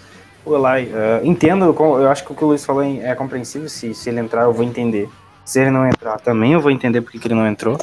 [0.45, 3.69] o Eli, eh, entendo, eu acho que o que o Luiz falou é compreensível.
[3.69, 5.09] Se, se ele entrar, eu vou entender.
[5.45, 7.79] Se ele não entrar, também eu vou entender porque que ele não entrou.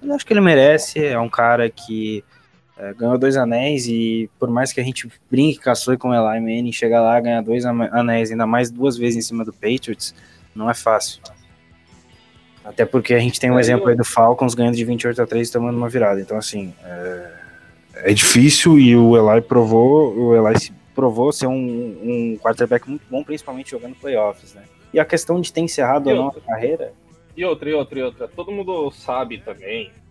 [0.00, 1.04] Mas eu acho que ele merece.
[1.04, 2.24] É um cara que
[2.78, 6.40] eh, ganhou dois anéis e por mais que a gente brinque, caçou com o Eli
[6.40, 10.14] Manning, chegar lá, ganhar dois anéis, ainda mais duas vezes em cima do Patriots,
[10.54, 11.20] não é fácil.
[12.64, 15.20] Até porque a gente tem um É, exemplo eu- aí do Falcons ganhando de 28
[15.20, 16.20] a 3 e tomando uma virada.
[16.20, 17.32] Então, assim, é,
[17.96, 23.24] é difícil e o Eli provou, o Eli provou ser um, um quarterback muito bom,
[23.24, 24.62] principalmente jogando playoffs, né?
[24.94, 26.92] E a questão de ter encerrado E ou não a carreira,
[27.36, 28.28] E outra, e outra, e outra.
[28.28, 30.01] Todo mundo sabe também, é,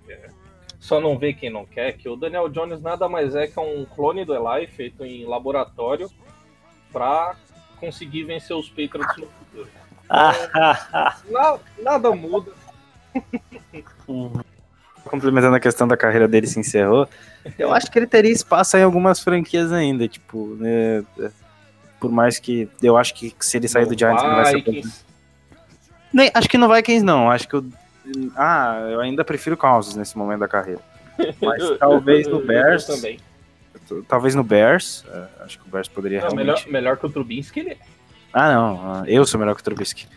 [0.81, 3.85] só não vê quem não quer, que o Daniel Jones nada mais é que um
[3.85, 6.09] clone do Eli feito em laboratório
[6.91, 7.35] pra
[7.79, 9.69] conseguir vencer os Patriots no futuro.
[11.29, 12.51] Na- nada muda.
[15.05, 17.07] complementando a questão da carreira dele se encerrou,
[17.59, 21.03] eu acho que ele teria espaço em algumas franquias ainda, tipo, né,
[21.99, 26.49] por mais que eu acho que se ele sair do Giants ele vai ser acho
[26.49, 27.63] que no Vikings não, acho que eu
[28.35, 30.81] ah, eu ainda prefiro Kansas nesse momento da carreira.
[31.41, 33.19] Mas talvez no Bears, também.
[34.07, 37.09] talvez no Bears, é, acho que o Bears poderia Não, realmente melhor, melhor que o
[37.09, 37.77] Trubisky ele é.
[38.33, 38.93] Ah, não.
[38.93, 40.07] ah, Eu sou melhor que o Trubisky.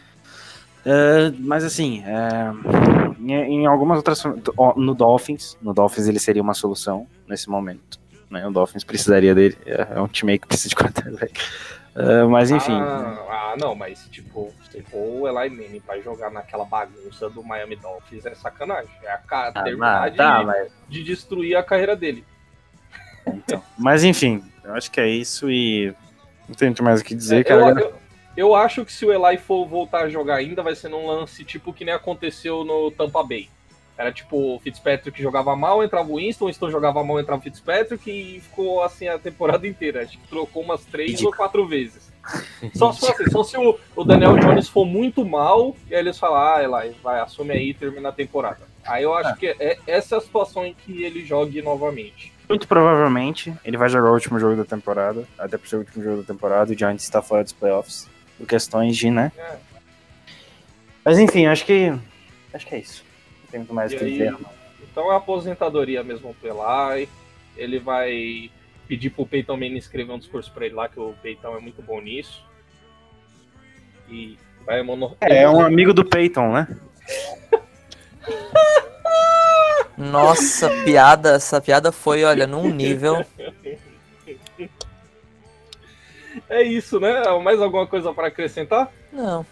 [0.87, 2.53] É, mas assim, é,
[3.19, 3.33] em,
[3.63, 4.23] em algumas outras.
[4.77, 7.99] No Dolphins, no Dolphins ele seria uma solução nesse momento.
[8.31, 8.47] Né?
[8.47, 9.57] O Dolphins precisaria dele.
[9.67, 11.41] É um time que precisa de quarterback.
[11.97, 12.73] É, mas enfim.
[12.73, 17.43] Ah, ah, não, mas tipo, se for o Eli Manning pra jogar naquela bagunça do
[17.45, 18.91] Miami Dolphins é sacanagem.
[19.05, 22.25] É a ca- Ah, mas- de, tá, mas, de destruir a carreira dele.
[23.27, 23.63] então.
[23.79, 25.95] mas enfim, eu acho que é isso e
[26.49, 27.81] não tem muito mais o que dizer, É, eu, cara.
[27.81, 27.95] eu,
[28.37, 31.45] eu acho que se o Eli for voltar a jogar ainda, vai ser num lance
[31.45, 33.49] tipo que nem aconteceu no Tampa Bay.
[33.97, 37.43] Era tipo o Fitzpatrick jogava mal, entrava o Winston, o Winston jogava mal, entrava o
[37.45, 40.03] Fitzpatrick e ficou assim a temporada inteira.
[40.03, 41.31] Acho que trocou umas três Ridículo.
[41.31, 42.13] ou quatro vezes.
[42.75, 46.19] Só, só, assim, só se o, o Daniel Jones for muito mal, e aí eles
[46.19, 48.61] falam, ah, Eli, vai, assume aí e termina a temporada.
[48.85, 49.37] Aí eu acho Ah.
[49.37, 52.33] que é, essa é a situação em que ele jogue novamente.
[52.49, 56.03] Muito provavelmente ele vai jogar o último jogo da temporada, até por ser o último
[56.03, 59.31] jogo da temporada, o Giants está fora dos playoffs, por questões de, né?
[59.39, 59.57] É.
[61.05, 61.93] Mas enfim, acho que.
[62.53, 63.05] Acho que é isso.
[63.71, 64.35] Mais E aí.
[64.83, 67.09] Então é a aposentadoria mesmo pro Eli.
[67.57, 68.51] Ele vai
[68.87, 71.83] pedir pro Peyton Manning escrever um discurso pra ele lá, que o Peyton é muito
[71.83, 72.45] bom nisso.
[74.09, 75.17] E vai mono...
[75.21, 76.69] É, é um amigo do Peyton, né?
[79.97, 83.25] Nossa, piada, essa piada foi, olha, num nível.
[86.49, 87.23] É isso, né?
[87.43, 88.93] Mais alguma coisa pra acrescentar?
[89.13, 89.47] Não.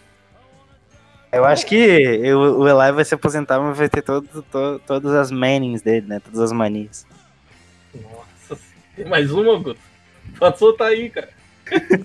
[1.33, 5.13] Eu acho que eu- o Eli vai se aposentar, mas vai ter todo, to- todas
[5.13, 6.19] as mannings dele, né?
[6.19, 7.07] Todas as manias.
[7.95, 8.61] Nossa,
[8.95, 9.79] tem mais uma, Guto?
[10.37, 11.29] Pode soltar aí, cara.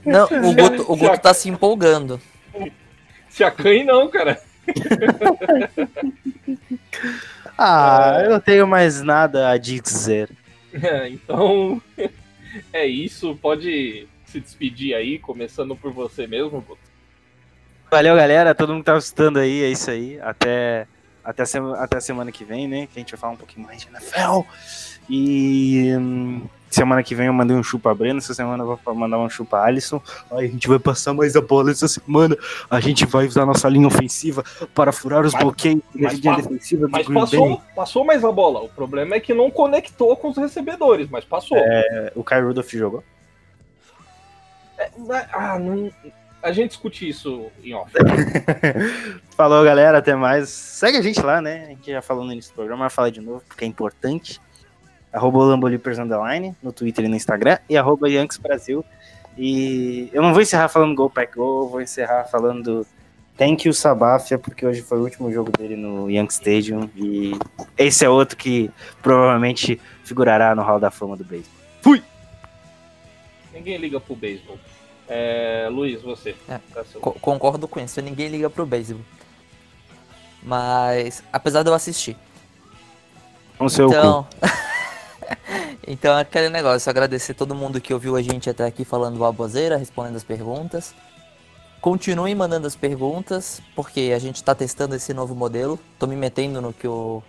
[0.05, 2.19] Não, o Guto, o Guto tá se empolgando.
[3.29, 4.41] Se acanhe não, cara.
[7.61, 10.31] Ah, eu não tenho mais nada a dizer.
[10.73, 11.83] É, então
[12.73, 13.37] é isso.
[13.43, 16.88] Pode se despedir aí, começando por você mesmo, Guto.
[17.91, 18.55] Valeu, galera.
[18.55, 20.21] Todo mundo que tá escutando aí, é isso aí.
[20.21, 20.87] Até,
[21.25, 22.87] até, se, até semana que vem, né?
[22.87, 24.43] Que a gente vai falar um pouquinho mais de NFL.
[25.11, 28.95] E hum, semana que vem eu mandei um chupa a Breno, essa semana eu vou
[28.95, 30.03] mandar um chupa a Alisson.
[30.31, 32.37] Aí a gente vai passar mais a bola essa semana.
[32.71, 36.37] A gente vai usar nossa linha ofensiva para furar os Mas- bloqueios da mas linha
[36.37, 37.61] defensiva do Mas Green passou, Bay.
[37.75, 38.61] passou mais a bola.
[38.61, 41.57] O problema é que não conectou com os recebedores, mas passou.
[41.57, 43.03] É, o Kai Rudolph jogou.
[44.79, 44.91] É,
[45.33, 45.91] ah, não-
[46.43, 47.93] a gente discute isso em off.
[49.37, 49.99] Falou, galera.
[49.99, 50.49] Até mais.
[50.49, 51.65] Segue a gente lá, né?
[51.65, 54.41] A gente já falou no início do programa, vai falar de novo, porque é importante.
[55.13, 58.85] Arroba Lambolipers Underline, no Twitter e no Instagram, e arroba Yanks Brasil.
[59.37, 62.87] E eu não vou encerrar falando Go Pack Go, vou encerrar falando
[63.39, 66.91] Thank you Sabafia, porque hoje foi o último jogo dele no Yankee Stadium.
[66.97, 67.33] E
[67.79, 68.71] esse é outro que
[69.01, 71.59] provavelmente figurará no Hall da Fama do beisebol.
[73.55, 74.59] Ninguém liga pro beisebol.
[75.09, 76.37] É, Luiz, você.
[76.49, 76.59] É.
[76.73, 79.03] Tá Co- concordo com isso, ninguém liga pro beisebol.
[80.43, 82.17] Mas, apesar de eu assistir.
[83.59, 83.95] Com seu cu.
[83.95, 84.27] Então,
[85.87, 89.77] então é aquele negócio, agradecer todo mundo que ouviu a gente até aqui falando baboseira,
[89.77, 90.95] respondendo as perguntas.
[91.81, 95.79] Continuem mandando as perguntas, porque a gente tá testando esse novo modelo.
[95.99, 97.23] Tô me metendo no que o,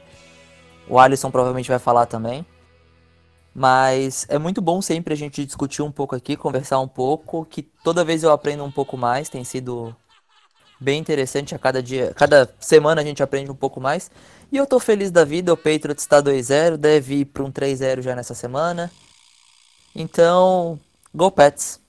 [0.87, 2.45] o Alisson provavelmente vai falar também.
[3.53, 7.61] Mas é muito bom sempre a gente discutir um pouco aqui, conversar um pouco, que
[7.61, 9.95] toda vez eu aprendo um pouco mais, tem sido
[10.79, 14.09] bem interessante a cada dia, cada semana a gente aprende um pouco mais.
[14.51, 18.01] E eu tô feliz da vida, o Patriots está 2-0, deve ir para um 3-0
[18.01, 18.91] já nessa semana.
[19.95, 20.79] Então,
[21.13, 21.81] go Pets.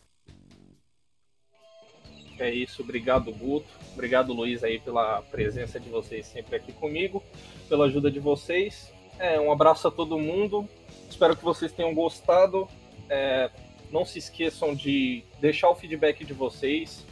[2.39, 7.23] É isso, obrigado Guto, obrigado Luiz aí pela presença de vocês sempre aqui comigo,
[7.69, 8.91] pela ajuda de vocês.
[9.19, 10.67] É, um abraço a todo mundo,
[11.11, 12.69] espero que vocês tenham gostado.
[13.09, 13.51] É,
[13.91, 17.05] não se esqueçam de deixar o feedback de vocês.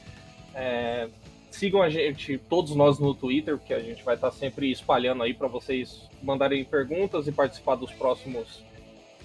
[0.55, 1.09] É,
[1.51, 5.34] sigam a gente, todos nós no Twitter, porque a gente vai estar sempre espalhando aí
[5.34, 8.62] para vocês mandarem perguntas e participar dos próximos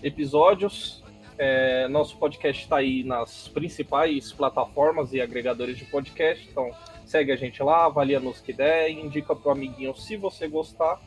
[0.01, 1.03] episódios.
[1.37, 6.71] É, nosso podcast está aí nas principais plataformas e agregadores de podcast, então
[7.05, 10.99] segue a gente lá, avalia nos que der, indica pro amiguinho se você gostar.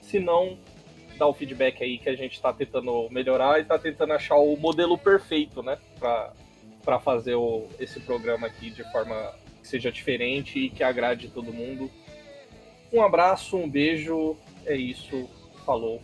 [0.00, 0.58] Se não,
[1.16, 4.56] dá o feedback aí que a gente está tentando melhorar e está tentando achar o
[4.56, 10.70] modelo perfeito, né, para fazer o, esse programa aqui de forma que seja diferente e
[10.70, 11.90] que agrade todo mundo.
[12.92, 14.36] Um abraço, um beijo,
[14.66, 15.28] é isso,
[15.64, 16.00] falou.